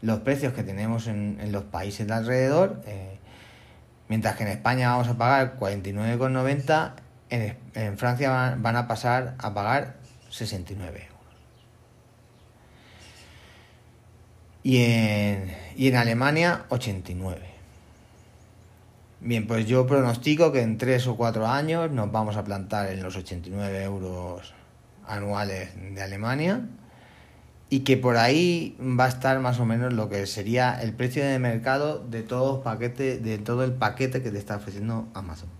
los 0.00 0.20
precios 0.20 0.52
que 0.52 0.62
tenemos 0.62 1.06
en, 1.06 1.52
los 1.52 1.64
países 1.64 2.06
de 2.06 2.14
alrededor, 2.14 2.82
eh, 2.86 3.18
mientras 4.08 4.36
que 4.36 4.44
en 4.44 4.50
España 4.50 4.90
vamos 4.90 5.08
a 5.08 5.18
pagar 5.18 5.58
49,90, 5.58 6.92
en, 7.30 7.56
en 7.74 7.98
Francia 7.98 8.56
van, 8.56 8.76
a 8.76 8.88
pasar 8.88 9.34
a 9.38 9.52
pagar 9.52 9.96
69 10.30 11.00
euros. 11.00 11.18
y 14.62 14.82
en, 14.82 15.54
y 15.76 15.88
en 15.88 15.96
Alemania 15.96 16.66
89. 16.68 17.40
Bien, 19.20 19.46
pues 19.46 19.66
yo 19.66 19.86
pronostico 19.86 20.52
que 20.52 20.60
en 20.60 20.78
3 20.78 21.06
o 21.08 21.16
4 21.16 21.46
años 21.46 21.90
nos 21.90 22.12
vamos 22.12 22.36
a 22.36 22.44
plantar 22.44 22.90
en 22.90 23.02
los 23.02 23.16
89 23.16 23.82
euros 23.82 24.54
anuales 25.06 25.70
de 25.94 26.02
Alemania 26.02 26.62
y 27.70 27.80
que 27.80 27.96
por 27.96 28.16
ahí 28.16 28.76
va 28.80 29.04
a 29.04 29.08
estar 29.08 29.38
más 29.40 29.60
o 29.60 29.66
menos 29.66 29.92
lo 29.92 30.08
que 30.08 30.26
sería 30.26 30.80
el 30.80 30.94
precio 30.94 31.24
de 31.24 31.38
mercado 31.38 32.04
de 32.08 32.22
todo, 32.22 32.62
paquete, 32.62 33.18
de 33.18 33.38
todo 33.38 33.64
el 33.64 33.72
paquete 33.72 34.22
que 34.22 34.30
te 34.30 34.38
está 34.38 34.56
ofreciendo 34.56 35.08
Amazon. 35.14 35.50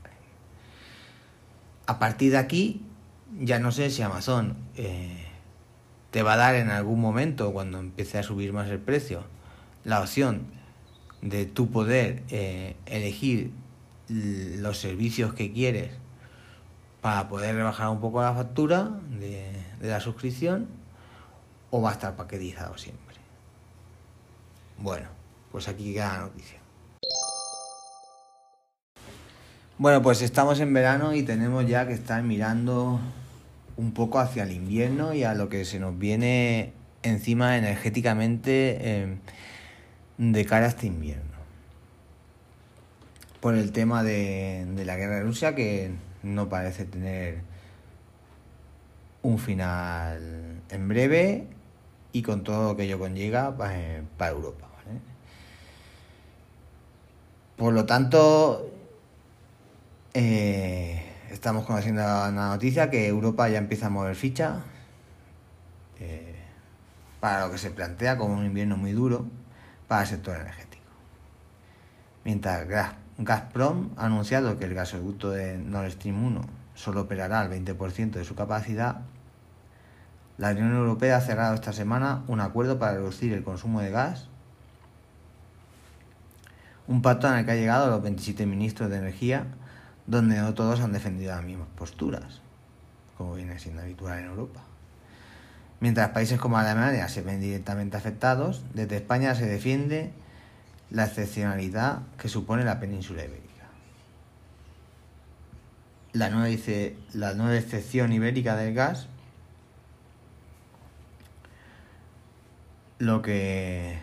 A 1.86 1.98
partir 1.98 2.32
de 2.32 2.38
aquí, 2.38 2.82
ya 3.38 3.58
no 3.58 3.72
sé 3.72 3.90
si 3.90 4.02
Amazon 4.02 4.56
eh, 4.76 5.26
te 6.10 6.22
va 6.22 6.34
a 6.34 6.36
dar 6.36 6.54
en 6.54 6.70
algún 6.70 7.00
momento, 7.00 7.52
cuando 7.52 7.78
empiece 7.78 8.18
a 8.18 8.22
subir 8.22 8.52
más 8.52 8.68
el 8.68 8.78
precio, 8.78 9.24
la 9.84 10.00
opción 10.00 10.46
de 11.20 11.46
tu 11.46 11.70
poder 11.70 12.22
eh, 12.30 12.76
elegir 12.86 13.50
los 14.08 14.78
servicios 14.78 15.34
que 15.34 15.52
quieres 15.52 15.90
para 17.02 17.28
poder 17.28 17.54
rebajar 17.54 17.88
un 17.88 18.00
poco 18.00 18.22
la 18.22 18.32
factura 18.32 18.98
de, 19.18 19.52
de 19.80 19.88
la 19.88 20.00
suscripción 20.00 20.77
o 21.70 21.82
va 21.82 21.90
a 21.90 21.92
estar 21.92 22.16
paquetizado 22.16 22.76
siempre. 22.78 23.16
Bueno, 24.78 25.08
pues 25.50 25.68
aquí 25.68 25.92
queda 25.92 26.14
la 26.14 26.20
noticia. 26.20 26.58
Bueno, 29.78 30.02
pues 30.02 30.22
estamos 30.22 30.58
en 30.60 30.72
verano 30.72 31.14
y 31.14 31.22
tenemos 31.22 31.66
ya 31.66 31.86
que 31.86 31.92
estar 31.92 32.22
mirando 32.22 33.00
un 33.76 33.92
poco 33.92 34.18
hacia 34.18 34.42
el 34.42 34.50
invierno 34.50 35.14
y 35.14 35.22
a 35.22 35.34
lo 35.34 35.48
que 35.48 35.64
se 35.64 35.78
nos 35.78 35.96
viene 35.96 36.72
encima 37.04 37.56
energéticamente 37.56 38.76
eh, 38.80 39.16
de 40.18 40.44
cara 40.44 40.66
a 40.66 40.68
este 40.70 40.88
invierno. 40.88 41.38
Por 43.40 43.54
el 43.54 43.70
tema 43.70 44.02
de, 44.02 44.66
la 44.84 44.96
guerra 44.96 45.16
de 45.16 45.22
Rusia 45.22 45.54
que 45.54 45.92
no 46.24 46.48
parece 46.48 46.84
tener 46.84 47.38
un 49.22 49.38
final 49.38 50.60
en 50.70 50.88
breve 50.88 51.46
y 52.18 52.22
con 52.22 52.42
todo 52.42 52.70
lo 52.70 52.76
que 52.76 52.82
ello 52.82 52.98
conlleva 52.98 53.54
eh, 53.70 54.02
para 54.16 54.32
Europa. 54.32 54.66
Por 57.56 57.72
lo 57.72 57.86
tanto, 57.86 58.70
eh, 60.14 61.12
estamos 61.30 61.64
conociendo 61.64 62.02
una 62.02 62.48
noticia 62.48 62.90
que 62.90 63.06
Europa 63.06 63.48
ya 63.48 63.58
empieza 63.58 63.86
a 63.86 63.90
mover 63.90 64.14
ficha 64.14 64.62
eh, 65.98 66.36
para 67.20 67.46
lo 67.46 67.52
que 67.52 67.58
se 67.58 67.70
plantea 67.70 68.16
como 68.16 68.34
un 68.34 68.44
invierno 68.44 68.76
muy 68.76 68.92
duro 68.92 69.26
para 69.86 70.02
el 70.02 70.08
sector 70.08 70.36
energético. 70.36 70.84
Mientras 72.24 72.66
Gazprom 73.18 73.90
ha 73.96 74.06
anunciado 74.06 74.58
que 74.58 74.64
el 74.64 74.74
gasoducto 74.74 75.30
de 75.30 75.58
Nord 75.58 75.92
Stream 75.92 76.24
1 76.24 76.42
solo 76.74 77.02
operará 77.02 77.40
al 77.40 77.50
20% 77.50 78.10
de 78.12 78.24
su 78.24 78.36
capacidad, 78.36 79.02
la 80.38 80.52
Unión 80.52 80.74
Europea 80.74 81.16
ha 81.16 81.20
cerrado 81.20 81.54
esta 81.54 81.72
semana 81.72 82.22
un 82.28 82.40
acuerdo 82.40 82.78
para 82.78 82.92
reducir 82.92 83.32
el 83.32 83.42
consumo 83.42 83.80
de 83.80 83.90
gas, 83.90 84.28
un 86.86 87.02
pacto 87.02 87.28
en 87.28 87.34
el 87.34 87.44
que 87.44 87.50
ha 87.50 87.56
llegado 87.56 87.90
los 87.90 88.02
27 88.02 88.46
ministros 88.46 88.88
de 88.88 88.98
energía 88.98 89.46
donde 90.06 90.38
no 90.38 90.54
todos 90.54 90.80
han 90.80 90.92
defendido 90.92 91.34
las 91.34 91.44
mismas 91.44 91.68
posturas, 91.76 92.40
como 93.18 93.34
viene 93.34 93.58
siendo 93.58 93.82
habitual 93.82 94.20
en 94.20 94.24
Europa. 94.26 94.60
Mientras 95.80 96.08
países 96.10 96.40
como 96.40 96.56
Alemania 96.56 97.08
se 97.08 97.20
ven 97.20 97.40
directamente 97.40 97.96
afectados, 97.96 98.64
desde 98.74 98.96
España 98.96 99.34
se 99.34 99.46
defiende 99.46 100.12
la 100.90 101.04
excepcionalidad 101.04 102.00
que 102.16 102.28
supone 102.28 102.64
la 102.64 102.80
península 102.80 103.24
ibérica. 103.24 103.46
La 106.14 106.30
nueva 106.30 107.56
excepción 107.56 108.12
ibérica 108.12 108.56
del 108.56 108.72
gas, 108.72 109.08
lo 112.98 113.22
que 113.22 113.98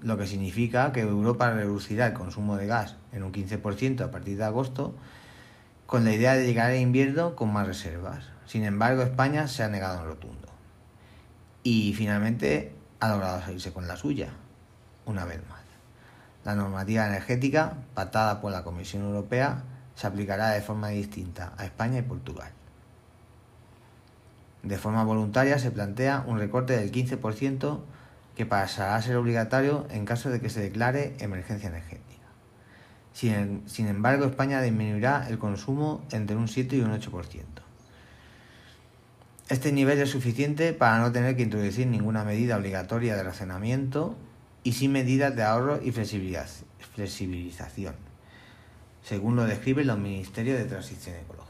lo 0.00 0.16
que 0.16 0.26
significa 0.26 0.92
que 0.92 1.00
Europa 1.00 1.50
reducirá 1.50 2.06
el 2.06 2.12
consumo 2.12 2.56
de 2.56 2.66
gas 2.66 2.96
en 3.12 3.24
un 3.24 3.32
15% 3.32 4.02
a 4.02 4.10
partir 4.10 4.36
de 4.36 4.44
agosto, 4.44 4.94
con 5.86 6.04
la 6.04 6.12
idea 6.12 6.34
de 6.34 6.46
llegar 6.46 6.70
al 6.70 6.78
invierno 6.78 7.34
con 7.34 7.52
más 7.52 7.66
reservas. 7.66 8.24
Sin 8.46 8.64
embargo, 8.64 9.02
España 9.02 9.48
se 9.48 9.64
ha 9.64 9.68
negado 9.68 10.00
en 10.00 10.06
rotundo. 10.06 10.48
Y 11.64 11.92
finalmente 11.94 12.72
ha 13.00 13.08
logrado 13.08 13.40
salirse 13.40 13.72
con 13.72 13.88
la 13.88 13.96
suya, 13.96 14.28
una 15.04 15.24
vez 15.24 15.40
más. 15.48 15.58
La 16.44 16.54
normativa 16.54 17.06
energética, 17.06 17.74
patada 17.94 18.40
por 18.40 18.52
la 18.52 18.62
Comisión 18.62 19.02
Europea, 19.02 19.64
se 19.96 20.06
aplicará 20.06 20.50
de 20.50 20.60
forma 20.60 20.88
distinta 20.88 21.52
a 21.56 21.64
España 21.64 21.98
y 21.98 22.02
Portugal. 22.02 22.52
De 24.62 24.78
forma 24.78 25.04
voluntaria 25.04 25.58
se 25.58 25.70
plantea 25.70 26.24
un 26.26 26.38
recorte 26.38 26.76
del 26.76 26.90
15% 26.90 27.80
que 28.34 28.46
pasará 28.46 28.96
a 28.96 29.02
ser 29.02 29.16
obligatorio 29.16 29.86
en 29.90 30.04
caso 30.04 30.30
de 30.30 30.40
que 30.40 30.50
se 30.50 30.60
declare 30.60 31.16
emergencia 31.18 31.68
energética. 31.68 32.06
Sin, 33.12 33.88
embargo, 33.88 34.26
España 34.26 34.62
disminuirá 34.62 35.28
el 35.28 35.38
consumo 35.38 36.04
entre 36.12 36.36
un 36.36 36.46
7 36.46 36.76
y 36.76 36.80
un 36.80 36.92
8%. 36.92 37.42
Este 39.48 39.72
nivel 39.72 39.98
es 39.98 40.10
suficiente 40.10 40.72
para 40.72 41.00
no 41.00 41.10
tener 41.10 41.34
que 41.34 41.42
introducir 41.42 41.88
ninguna 41.88 42.22
medida 42.22 42.56
obligatoria 42.56 43.16
de 43.16 43.24
racionamiento 43.24 44.14
y 44.62 44.74
sin 44.74 44.92
medidas 44.92 45.34
de 45.34 45.42
ahorro 45.42 45.80
y 45.82 45.90
flexibilización, 45.90 47.94
según 49.02 49.34
lo 49.34 49.46
describen 49.46 49.86
los 49.86 49.98
Ministerios 49.98 50.58
de 50.58 50.66
Transición 50.66 51.16
Ecológica. 51.16 51.47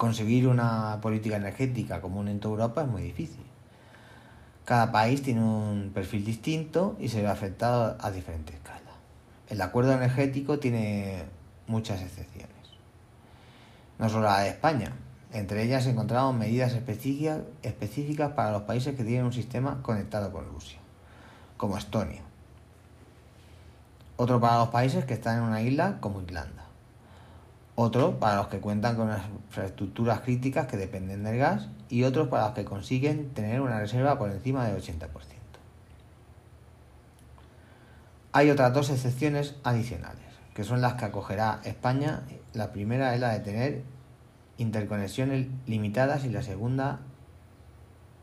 Conseguir 0.00 0.48
una 0.48 0.98
política 1.02 1.36
energética 1.36 2.00
común 2.00 2.28
en 2.28 2.40
toda 2.40 2.52
Europa 2.54 2.80
es 2.80 2.88
muy 2.88 3.02
difícil. 3.02 3.44
Cada 4.64 4.90
país 4.92 5.20
tiene 5.22 5.42
un 5.42 5.90
perfil 5.92 6.24
distinto 6.24 6.96
y 6.98 7.08
se 7.08 7.20
ve 7.20 7.28
afectado 7.28 7.98
a 8.00 8.10
diferentes 8.10 8.56
escalas. 8.56 8.94
El 9.50 9.60
acuerdo 9.60 9.92
energético 9.92 10.58
tiene 10.58 11.24
muchas 11.66 12.00
excepciones. 12.00 12.48
No 13.98 14.08
solo 14.08 14.24
la 14.24 14.40
de 14.40 14.48
España. 14.48 14.90
Entre 15.34 15.64
ellas 15.64 15.84
encontramos 15.86 16.34
medidas 16.34 16.72
específicas, 16.72 17.40
específicas 17.62 18.32
para 18.32 18.52
los 18.52 18.62
países 18.62 18.96
que 18.96 19.04
tienen 19.04 19.26
un 19.26 19.34
sistema 19.34 19.82
conectado 19.82 20.32
con 20.32 20.46
Rusia, 20.46 20.78
como 21.58 21.76
Estonia. 21.76 22.22
Otro 24.16 24.40
para 24.40 24.60
los 24.60 24.68
países 24.68 25.04
que 25.04 25.12
están 25.12 25.36
en 25.36 25.42
una 25.42 25.60
isla 25.60 25.98
como 26.00 26.22
Irlanda 26.22 26.69
otros 27.80 28.16
para 28.16 28.36
los 28.36 28.48
que 28.48 28.60
cuentan 28.60 28.96
con 28.96 29.10
infraestructuras 29.46 30.20
críticas 30.20 30.66
que 30.66 30.76
dependen 30.76 31.24
del 31.24 31.38
gas 31.38 31.68
y 31.88 32.04
otros 32.04 32.28
para 32.28 32.46
los 32.46 32.54
que 32.54 32.64
consiguen 32.64 33.30
tener 33.30 33.60
una 33.62 33.80
reserva 33.80 34.18
por 34.18 34.30
encima 34.30 34.66
del 34.66 34.80
80%. 34.80 35.08
Hay 38.32 38.50
otras 38.50 38.74
dos 38.74 38.90
excepciones 38.90 39.56
adicionales, 39.64 40.22
que 40.54 40.62
son 40.62 40.82
las 40.82 40.94
que 40.94 41.06
acogerá 41.06 41.60
España. 41.64 42.22
La 42.52 42.70
primera 42.70 43.14
es 43.14 43.20
la 43.20 43.30
de 43.30 43.40
tener 43.40 43.82
interconexiones 44.58 45.48
limitadas 45.66 46.24
y 46.24 46.28
la 46.28 46.42
segunda 46.42 47.00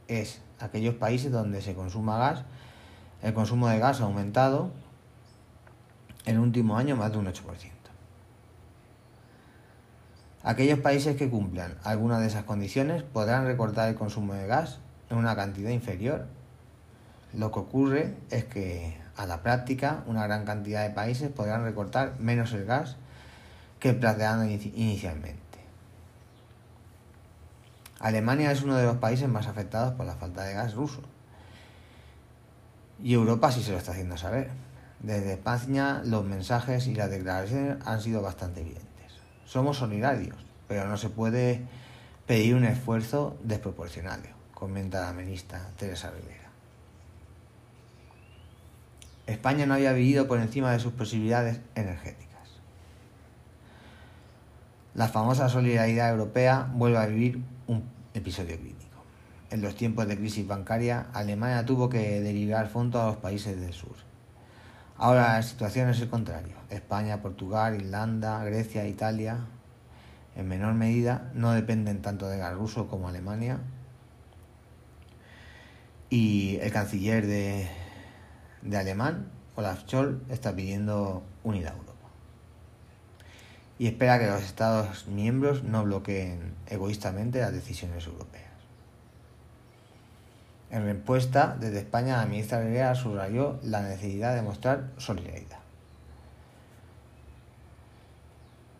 es 0.07 0.39
aquellos 0.59 0.95
países 0.95 1.31
donde 1.31 1.61
se 1.61 1.73
consuma 1.73 2.19
gas, 2.19 2.43
el 3.23 3.33
consumo 3.33 3.67
de 3.67 3.79
gas 3.79 4.01
ha 4.01 4.03
aumentado 4.03 4.69
en 6.25 6.35
el 6.35 6.41
último 6.41 6.77
año 6.77 6.95
más 6.95 7.11
de 7.11 7.17
un 7.17 7.25
8%. 7.25 7.76
Aquellos 10.47 10.79
países 10.79 11.17
que 11.17 11.29
cumplan 11.29 11.75
alguna 11.83 12.19
de 12.19 12.27
esas 12.27 12.45
condiciones 12.45 13.03
podrán 13.03 13.45
recortar 13.45 13.89
el 13.89 13.95
consumo 13.95 14.33
de 14.33 14.47
gas 14.47 14.79
en 15.09 15.17
una 15.17 15.35
cantidad 15.35 15.71
inferior. 15.71 16.25
Lo 17.33 17.51
que 17.51 17.59
ocurre 17.59 18.15
es 18.29 18.45
que 18.45 18.97
a 19.17 19.25
la 19.25 19.43
práctica 19.43 20.05
una 20.07 20.25
gran 20.25 20.45
cantidad 20.45 20.83
de 20.83 20.91
países 20.91 21.29
podrán 21.29 21.65
recortar 21.65 22.17
menos 22.19 22.53
el 22.53 22.63
gas 22.63 22.95
que 23.81 23.93
planteado 23.93 24.45
inicialmente. 24.45 25.41
Alemania 27.99 28.49
es 28.49 28.61
uno 28.61 28.77
de 28.77 28.85
los 28.85 28.95
países 28.95 29.27
más 29.27 29.47
afectados 29.47 29.95
por 29.95 30.05
la 30.05 30.15
falta 30.15 30.43
de 30.43 30.53
gas 30.53 30.75
ruso. 30.75 31.01
Y 33.03 33.15
Europa 33.15 33.51
sí 33.51 33.61
se 33.61 33.73
lo 33.73 33.79
está 33.79 33.91
haciendo 33.91 34.15
saber. 34.15 34.49
Desde 35.01 35.33
España 35.33 36.01
los 36.05 36.23
mensajes 36.23 36.87
y 36.87 36.95
las 36.95 37.09
declaraciones 37.09 37.85
han 37.85 37.99
sido 37.99 38.21
bastante 38.21 38.61
evidentes. 38.61 38.96
Somos 39.47 39.77
solidarios, 39.77 40.35
pero 40.67 40.87
no 40.87 40.97
se 40.97 41.09
puede 41.09 41.61
pedir 42.25 42.53
un 42.53 42.65
esfuerzo 42.65 43.37
desproporcionado, 43.43 44.23
comenta 44.53 45.01
la 45.01 45.13
ministra 45.13 45.69
Teresa 45.77 46.11
Rivera. 46.11 46.49
España 49.25 49.65
no 49.65 49.75
había 49.75 49.93
vivido 49.93 50.27
por 50.27 50.39
encima 50.39 50.73
de 50.73 50.79
sus 50.79 50.91
posibilidades 50.91 51.61
energéticas. 51.75 52.27
La 54.95 55.07
famosa 55.07 55.47
solidaridad 55.47 56.11
europea 56.11 56.69
vuelve 56.73 56.97
a 56.97 57.05
vivir 57.05 57.41
un 57.67 57.83
episodio 58.13 58.57
crítico. 58.57 58.97
En 59.49 59.61
los 59.61 59.75
tiempos 59.75 60.09
de 60.09 60.17
crisis 60.17 60.45
bancaria, 60.45 61.07
Alemania 61.13 61.65
tuvo 61.65 61.87
que 61.87 62.19
derivar 62.19 62.67
fondos 62.67 63.01
a 63.01 63.07
los 63.07 63.17
países 63.17 63.57
del 63.59 63.73
sur. 63.73 63.95
Ahora 64.97 65.33
la 65.33 65.43
situación 65.43 65.89
es 65.89 65.99
el 66.01 66.09
contrario. 66.09 66.55
España, 66.69 67.21
Portugal, 67.21 67.75
Irlanda, 67.75 68.43
Grecia, 68.43 68.87
Italia, 68.87 69.37
en 70.35 70.47
menor 70.47 70.73
medida, 70.73 71.31
no 71.33 71.51
dependen 71.51 72.01
tanto 72.01 72.27
de 72.27 72.37
gas 72.37 72.53
ruso 72.55 72.87
como 72.87 73.07
Alemania. 73.07 73.59
Y 76.09 76.57
el 76.61 76.71
canciller 76.71 77.27
de, 77.27 77.67
de 78.61 78.77
alemán, 78.77 79.29
Olaf 79.55 79.81
Scholz, 79.81 80.19
está 80.29 80.55
pidiendo 80.55 81.23
unidad 81.43 81.73
a 81.73 81.77
Europa. 81.77 81.93
y 83.79 83.87
espera 83.87 84.19
que 84.19 84.27
los 84.27 84.41
Estados 84.41 85.07
miembros 85.07 85.63
no 85.63 85.83
bloqueen 85.83 86.55
egoístamente 86.67 87.39
las 87.39 87.53
decisiones 87.53 88.07
europeas. 88.07 88.46
En 90.69 90.83
respuesta, 90.83 91.55
desde 91.59 91.79
España, 91.79 92.17
la 92.17 92.25
ministra 92.25 92.59
Guerra 92.59 92.95
subrayó 92.95 93.59
la 93.63 93.81
necesidad 93.81 94.35
de 94.35 94.41
mostrar 94.41 94.91
solidaridad. 94.97 95.59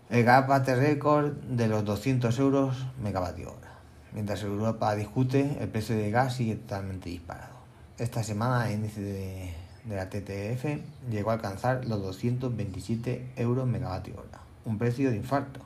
El 0.10 0.23
gas 0.23 0.47
bate 0.47 0.76
récord 0.76 1.34
de 1.34 1.67
los 1.67 1.86
200 1.86 2.38
euros 2.39 2.86
megavatio 3.02 3.50
hora. 3.50 3.73
Mientras 4.13 4.41
Europa 4.43 4.95
discute, 4.95 5.58
el 5.60 5.69
precio 5.69 5.97
del 5.97 6.12
gas 6.12 6.36
sigue 6.36 6.56
totalmente 6.56 7.10
disparado. 7.10 7.56
Esta 7.97 8.23
semana 8.23 8.67
el 8.67 8.76
índice 8.76 9.02
de, 9.02 9.54
de 9.86 9.95
la 9.95 10.10
TTF 10.10 11.10
llegó 11.10 11.32
a 11.32 11.34
alcanzar 11.34 11.86
los 11.86 12.02
227 12.02 13.34
euros 13.38 13.67
megavatio 13.67 14.15
hora, 14.15 14.39
un 14.65 14.78
precio 14.78 15.10
de 15.10 15.17
infarto 15.17 15.62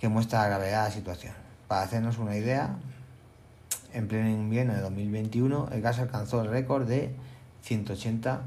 que 0.00 0.08
muestra 0.08 0.42
la 0.42 0.48
gravedad 0.48 0.84
de 0.84 0.88
la 0.88 0.94
situación. 0.94 1.34
Para 1.68 1.82
hacernos 1.82 2.18
una 2.18 2.36
idea, 2.36 2.76
en 3.92 4.08
pleno 4.08 4.28
invierno 4.28 4.74
de 4.74 4.80
2021 4.80 5.68
el 5.72 5.80
gas 5.82 5.98
alcanzó 5.98 6.42
el 6.42 6.48
récord 6.48 6.86
de 6.86 7.10
180 7.62 8.42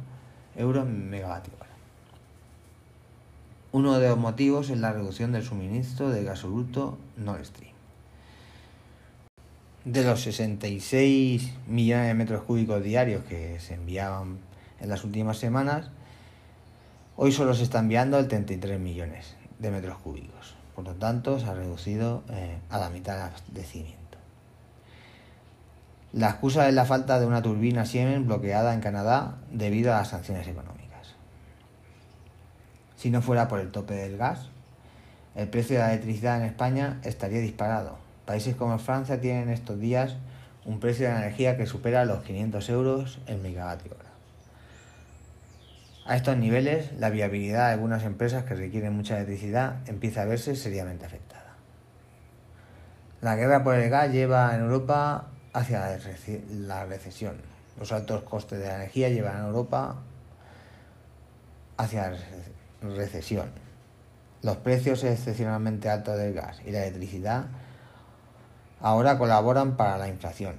euros 0.55 0.87
megavatio. 0.87 1.53
Uno 3.73 3.97
de 3.97 4.07
los 4.07 4.19
motivos 4.19 4.69
es 4.69 4.77
la 4.77 4.93
reducción 4.93 5.31
del 5.31 5.43
suministro 5.43 6.09
de 6.09 6.23
gasoducto 6.23 6.99
Nord 7.17 7.45
Stream. 7.45 7.73
De 9.83 10.03
los 10.03 10.21
66 10.21 11.51
millones 11.67 12.05
de 12.05 12.13
metros 12.13 12.43
cúbicos 12.43 12.83
diarios 12.83 13.23
que 13.23 13.59
se 13.59 13.73
enviaban 13.73 14.37
en 14.79 14.89
las 14.89 15.03
últimas 15.03 15.39
semanas, 15.39 15.89
hoy 17.15 17.31
solo 17.31 17.55
se 17.55 17.63
está 17.63 17.79
enviando 17.79 18.19
el 18.19 18.27
33 18.27 18.79
millones 18.79 19.35
de 19.57 19.71
metros 19.71 19.97
cúbicos. 19.97 20.53
Por 20.75 20.85
lo 20.85 20.93
tanto, 20.93 21.39
se 21.39 21.47
ha 21.47 21.55
reducido 21.55 22.21
eh, 22.29 22.59
a 22.69 22.77
la 22.77 22.91
mitad 22.91 23.31
de 23.51 23.63
cimiento. 23.63 24.02
La 26.13 26.29
excusa 26.29 26.69
es 26.69 26.75
la 26.75 26.85
falta 26.85 27.19
de 27.19 27.25
una 27.25 27.41
turbina 27.41 27.85
Siemens 27.85 28.27
bloqueada 28.27 28.75
en 28.75 28.81
Canadá 28.81 29.37
debido 29.51 29.91
a 29.91 29.97
las 29.97 30.09
sanciones 30.09 30.47
económicas. 30.47 31.15
Si 32.95 33.09
no 33.09 33.23
fuera 33.23 33.47
por 33.47 33.59
el 33.59 33.71
tope 33.71 33.95
del 33.95 34.17
gas, 34.17 34.49
el 35.33 35.47
precio 35.47 35.77
de 35.77 35.81
la 35.81 35.91
electricidad 35.91 36.37
en 36.37 36.43
España 36.43 36.99
estaría 37.03 37.39
disparado. 37.39 37.97
Países 38.27 38.55
como 38.55 38.77
Francia 38.77 39.19
tienen 39.19 39.49
estos 39.49 39.79
días 39.79 40.17
un 40.65 40.79
precio 40.79 41.07
de 41.07 41.15
energía 41.15 41.57
que 41.57 41.65
supera 41.65 42.05
los 42.05 42.21
500 42.21 42.69
euros 42.69 43.19
el 43.25 43.39
megavatio 43.39 43.93
hora. 43.93 44.11
A 46.05 46.15
estos 46.15 46.37
niveles, 46.37 46.91
la 46.99 47.09
viabilidad 47.09 47.69
de 47.69 47.73
algunas 47.73 48.03
empresas 48.03 48.43
que 48.43 48.53
requieren 48.53 48.93
mucha 48.93 49.15
electricidad 49.15 49.77
empieza 49.87 50.21
a 50.21 50.25
verse 50.25 50.55
seriamente 50.55 51.07
afectada. 51.07 51.55
La 53.19 53.35
guerra 53.35 53.63
por 53.63 53.73
el 53.73 53.89
gas 53.89 54.11
lleva 54.11 54.53
en 54.53 54.61
Europa 54.61 55.29
hacia 55.53 55.97
la 56.49 56.85
recesión. 56.85 57.37
Los 57.79 57.91
altos 57.91 58.23
costes 58.23 58.59
de 58.59 58.67
la 58.67 58.75
energía 58.75 59.09
llevan 59.09 59.37
a 59.37 59.47
Europa 59.47 59.95
hacia 61.77 62.11
la 62.11 62.17
recesión. 62.81 63.51
Los 64.41 64.57
precios 64.57 65.03
excepcionalmente 65.03 65.89
altos 65.89 66.17
del 66.17 66.33
gas 66.33 66.59
y 66.65 66.71
la 66.71 66.85
electricidad 66.85 67.45
ahora 68.81 69.17
colaboran 69.17 69.77
para 69.77 69.97
la 69.97 70.09
inflación, 70.09 70.55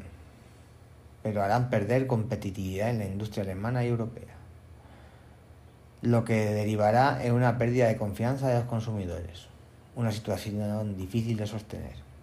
pero 1.23 1.43
harán 1.43 1.69
perder 1.69 2.07
competitividad 2.07 2.89
en 2.89 2.99
la 2.99 3.05
industria 3.05 3.45
alemana 3.45 3.85
y 3.85 3.89
europea, 3.89 4.35
lo 6.01 6.25
que 6.25 6.47
derivará 6.47 7.23
en 7.23 7.35
una 7.35 7.59
pérdida 7.59 7.89
de 7.89 7.99
confianza 7.99 8.49
de 8.49 8.55
los 8.55 8.65
consumidores, 8.65 9.49
una 9.95 10.11
situación 10.11 10.97
difícil 10.97 11.37
de 11.37 11.47
sostener 11.47 12.14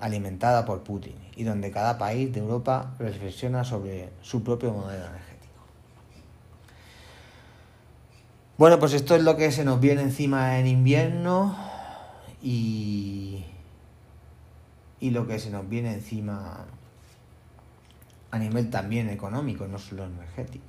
alimentada 0.00 0.64
por 0.64 0.82
Putin 0.82 1.14
y 1.36 1.44
donde 1.44 1.70
cada 1.70 1.98
país 1.98 2.32
de 2.32 2.40
Europa 2.40 2.94
reflexiona 2.98 3.64
sobre 3.64 4.10
su 4.22 4.42
propio 4.42 4.72
modelo 4.72 5.06
energético. 5.06 5.28
Bueno, 8.56 8.78
pues 8.78 8.92
esto 8.92 9.14
es 9.14 9.22
lo 9.22 9.36
que 9.36 9.52
se 9.52 9.64
nos 9.64 9.80
viene 9.80 10.02
encima 10.02 10.58
en 10.58 10.66
invierno 10.66 11.56
y, 12.42 13.44
lo 15.00 15.26
que 15.26 15.38
se 15.38 15.50
nos 15.50 15.68
viene 15.68 15.94
encima 15.94 16.66
a 18.30 18.38
nivel 18.38 18.68
también 18.68 19.08
económico, 19.10 19.66
no 19.66 19.78
solo 19.78 20.04
energético. 20.04 20.64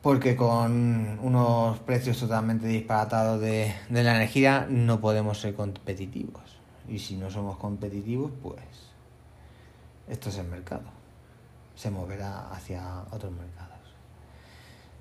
Porque 0.00 0.36
con 0.36 1.18
unos 1.22 1.78
precios 1.80 2.18
totalmente 2.18 2.66
disparatados 2.66 3.40
de 3.40 3.74
la 3.90 4.16
energía 4.16 4.66
no 4.68 5.00
podemos 5.00 5.40
ser 5.40 5.54
competitivos. 5.54 6.53
Y 6.88 6.98
si 6.98 7.16
no 7.16 7.30
somos 7.30 7.56
competitivos, 7.56 8.30
pues 8.42 8.60
esto 10.08 10.28
es 10.28 10.38
el 10.38 10.46
mercado. 10.46 10.84
Se 11.74 11.90
moverá 11.90 12.50
hacia 12.50 13.04
otros 13.10 13.32
mercados. 13.32 13.74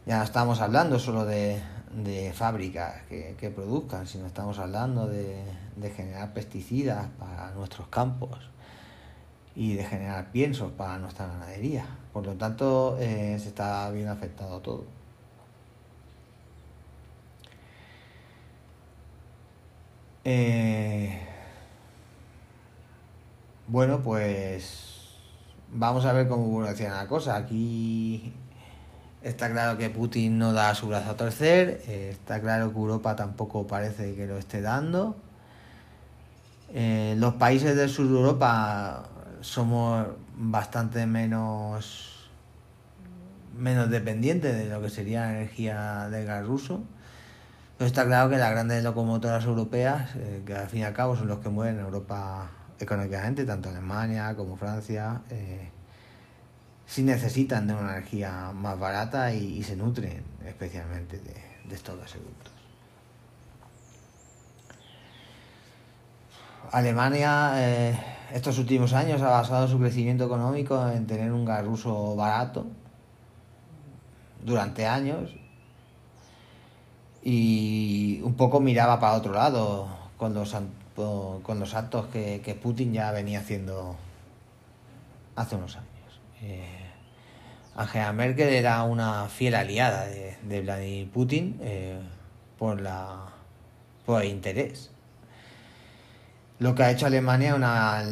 Ya 0.05 0.17
no 0.17 0.23
estamos 0.23 0.59
hablando 0.59 0.99
solo 0.99 1.25
de, 1.25 1.61
fábricas 2.33 3.03
que, 3.07 3.53
produzcan, 3.55 4.05
sino 4.07 4.27
estamos 4.27 4.59
hablando 4.59 5.07
de, 5.07 5.43
generar 5.95 6.33
pesticidas 6.33 7.07
para 7.19 7.51
nuestros 7.51 7.87
campos 7.87 8.49
y 9.55 9.75
de 9.75 9.85
generar 9.85 10.31
piensos 10.31 10.71
para 10.71 10.97
nuestra 10.97 11.27
ganadería. 11.27 11.85
Por 12.11 12.25
lo 12.25 12.33
tanto, 12.33 12.97
eh, 12.99 13.37
se 13.39 13.49
está 13.49 13.89
bien 13.91 14.07
afectado 14.07 14.59
todo. 14.59 14.85
Eh, 20.25 21.32
bueno, 23.73 24.01
pues 24.03 25.15
vamos 25.71 26.05
a 26.05 26.13
ver 26.13 26.27
cómo 26.27 26.45
evoluciona 26.45 26.97
la 26.97 27.07
cosa. 27.07 27.35
Aquí 27.35 28.31
está 29.23 29.49
claro 29.49 29.79
que 29.79 29.89
Putin 29.89 30.37
no 30.37 30.53
da 30.53 30.75
su 30.75 30.89
brazo 30.89 31.09
a 31.09 31.17
torcer, 31.17 31.81
está 31.87 32.39
claro 32.39 32.71
que 32.71 32.77
Europa 32.77 33.15
tampoco 33.15 33.65
parece 33.65 34.13
que 34.13 34.27
lo 34.27 34.37
esté 34.37 34.61
dando. 34.61 35.15
Eh, 36.71 37.15
los 37.17 37.33
países 37.33 37.75
del 37.75 37.89
sur 37.89 38.07
de 38.07 38.15
Europa 38.15 39.09
somos 39.41 40.05
bastante 40.37 41.07
menos 41.07 42.29
menos 43.57 43.89
dependientes 43.89 44.55
de 44.55 44.69
lo 44.69 44.83
que 44.83 44.91
sería 44.91 45.21
la 45.21 45.31
energía 45.31 46.09
del 46.11 46.27
gas 46.27 46.45
ruso. 46.45 46.83
Pero 47.79 47.87
está 47.87 48.05
claro 48.05 48.29
que 48.29 48.37
las 48.37 48.51
grandes 48.51 48.83
locomotoras 48.83 49.45
europeas, 49.45 50.15
eh, 50.15 50.43
que 50.45 50.55
al 50.55 50.67
fin 50.67 50.81
y 50.81 50.83
al 50.83 50.93
cabo 50.93 51.15
son 51.15 51.27
los 51.27 51.39
que 51.39 51.49
mueven 51.49 51.79
Europa 51.79 52.51
económicamente, 52.83 53.45
tanto 53.45 53.69
Alemania 53.69 54.35
como 54.35 54.55
Francia, 54.55 55.21
eh, 55.29 55.69
sí 56.85 57.03
necesitan 57.03 57.67
de 57.67 57.73
una 57.73 57.93
energía 57.93 58.51
más 58.53 58.77
barata 58.79 59.33
y, 59.33 59.63
se 59.63 59.75
nutren 59.75 60.23
especialmente 60.45 61.17
de, 61.19 61.73
estos 61.73 61.99
gasoductos. 61.99 62.53
Alemania 66.71 67.53
eh, 67.57 67.99
estos 68.31 68.57
últimos 68.57 68.93
años 68.93 69.21
ha 69.21 69.29
basado 69.29 69.67
su 69.67 69.77
crecimiento 69.79 70.25
económico 70.25 70.89
en 70.89 71.05
tener 71.05 71.31
un 71.31 71.45
gas 71.45 71.63
ruso 71.63 72.15
barato 72.15 72.65
durante 74.43 74.85
años 74.87 75.29
y 77.23 78.21
un 78.23 78.33
poco 78.35 78.59
miraba 78.59 78.99
para 78.99 79.13
otro 79.13 79.33
lado 79.33 79.87
con 80.17 80.33
con 80.95 81.59
los 81.59 81.73
actos 81.73 82.07
que, 82.07 82.59
Putin 82.61 82.93
ya 82.93 83.11
venía 83.11 83.39
haciendo 83.39 83.95
hace 85.35 85.55
unos 85.55 85.75
años. 85.75 86.21
Eh, 86.41 86.83
Angela 87.75 88.13
Merkel 88.13 88.49
era 88.49 88.83
una 88.83 89.27
fiel 89.29 89.55
aliada 89.55 90.05
de, 90.05 90.61
Vladimir 90.61 91.09
Putin 91.09 91.57
eh, 91.61 91.99
por, 92.59 92.79
la, 92.81 93.25
por 94.05 94.21
el 94.21 94.29
interés. 94.29 94.91
Lo 96.59 96.75
que 96.75 96.83
ha 96.83 96.91
hecho 96.91 97.07
Alemania 97.07 97.55
una, 97.55 98.03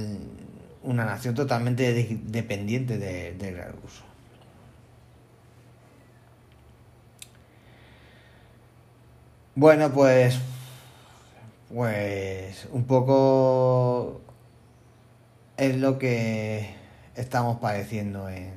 una 0.83 1.05
nación 1.05 1.35
totalmente 1.35 2.19
dependiente 2.23 2.97
del 2.97 3.37
de 3.37 3.51
gas 3.51 3.71
ruso. 3.81 4.03
Bueno, 9.53 9.91
pues 9.91 10.39
pues 11.73 12.67
un 12.71 12.85
poco 12.85 14.21
es 15.57 15.77
lo 15.77 15.97
que 15.97 16.73
estamos 17.15 17.59
padeciendo 17.59 18.29
en, 18.29 18.53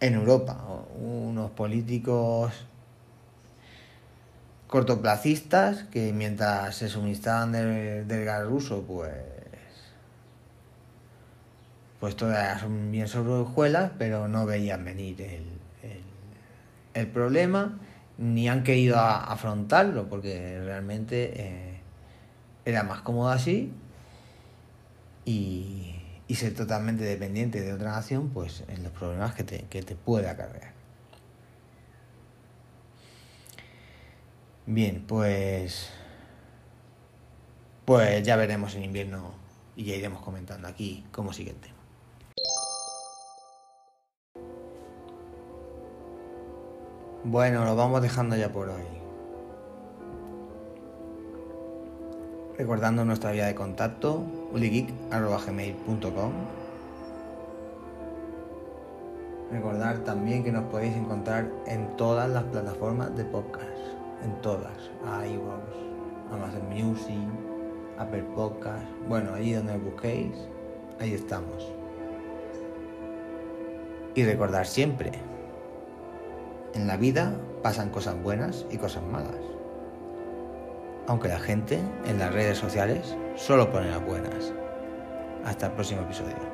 en 0.00 0.14
Europa. 0.14 0.60
Unos 0.98 1.50
políticos 1.52 2.52
cortoplacistas 4.66 5.84
que 5.84 6.12
mientras 6.12 6.76
se 6.76 6.88
suministraban 6.88 7.52
del, 7.52 8.24
gas 8.24 8.44
ruso, 8.46 8.82
pues 8.82 9.12
pues 12.00 12.16
todas 12.16 12.60
son 12.60 12.90
bien 12.90 13.08
sobre 13.08 13.44
pero 13.96 14.28
no 14.28 14.44
veían 14.44 14.84
venir 14.84 15.22
el, 15.22 15.46
el 16.92 17.06
problema 17.06 17.78
ni 18.18 18.48
han 18.48 18.62
querido 18.62 18.98
afrontarlo 18.98 20.08
porque 20.08 20.60
realmente 20.62 21.32
eh, 21.34 21.80
era 22.64 22.82
más 22.82 23.00
cómodo 23.02 23.28
así 23.28 23.72
y, 25.24 25.90
ser 26.34 26.52
totalmente 26.52 27.04
dependiente 27.04 27.60
de 27.60 27.72
otra 27.72 27.92
nación, 27.92 28.30
pues 28.30 28.64
en 28.66 28.82
los 28.82 28.90
problemas 28.90 29.36
que 29.36 29.44
te, 29.44 29.66
que 29.70 29.82
te 29.82 29.94
puede 29.94 30.28
acarrear. 30.28 30.72
Bien, 34.66 35.04
pues. 35.06 35.90
Pues 37.84 38.24
ya 38.24 38.34
veremos 38.36 38.74
en 38.74 38.84
invierno 38.84 39.34
y 39.76 39.84
ya 39.84 39.94
iremos 39.94 40.22
comentando 40.22 40.66
aquí 40.66 41.04
cómo 41.12 41.32
sigue 41.32 41.52
Bueno, 47.26 47.64
lo 47.64 47.74
vamos 47.74 48.02
dejando 48.02 48.36
ya 48.36 48.50
por 48.50 48.68
hoy. 48.68 48.82
Recordando 52.58 53.02
nuestra 53.06 53.32
vía 53.32 53.46
de 53.46 53.54
contacto, 53.54 54.22
uligeek.gmail.com 54.52 56.32
Recordar 59.50 59.98
también 60.00 60.44
que 60.44 60.52
nos 60.52 60.64
podéis 60.64 60.94
encontrar 60.96 61.50
en 61.66 61.96
todas 61.96 62.28
las 62.28 62.44
plataformas 62.44 63.16
de 63.16 63.24
podcast, 63.24 63.64
en 64.22 64.38
todas, 64.42 64.90
iVoox, 65.02 66.30
Amazon 66.30 66.68
Music, 66.68 67.26
Apple 67.96 68.24
Podcast, 68.34 68.84
bueno, 69.08 69.32
ahí 69.32 69.54
donde 69.54 69.78
busquéis, 69.78 70.36
ahí 71.00 71.14
estamos. 71.14 71.72
Y 74.14 74.24
recordar 74.24 74.66
siempre, 74.66 75.12
en 76.74 76.86
la 76.86 76.96
vida 76.96 77.34
pasan 77.62 77.90
cosas 77.90 78.20
buenas 78.22 78.66
y 78.70 78.76
cosas 78.76 79.02
malas. 79.04 79.40
Aunque 81.06 81.28
la 81.28 81.38
gente 81.38 81.80
en 82.06 82.18
las 82.18 82.32
redes 82.32 82.58
sociales 82.58 83.16
solo 83.36 83.70
pone 83.70 83.90
las 83.90 84.04
buenas. 84.04 84.52
Hasta 85.44 85.66
el 85.66 85.72
próximo 85.72 86.02
episodio. 86.02 86.53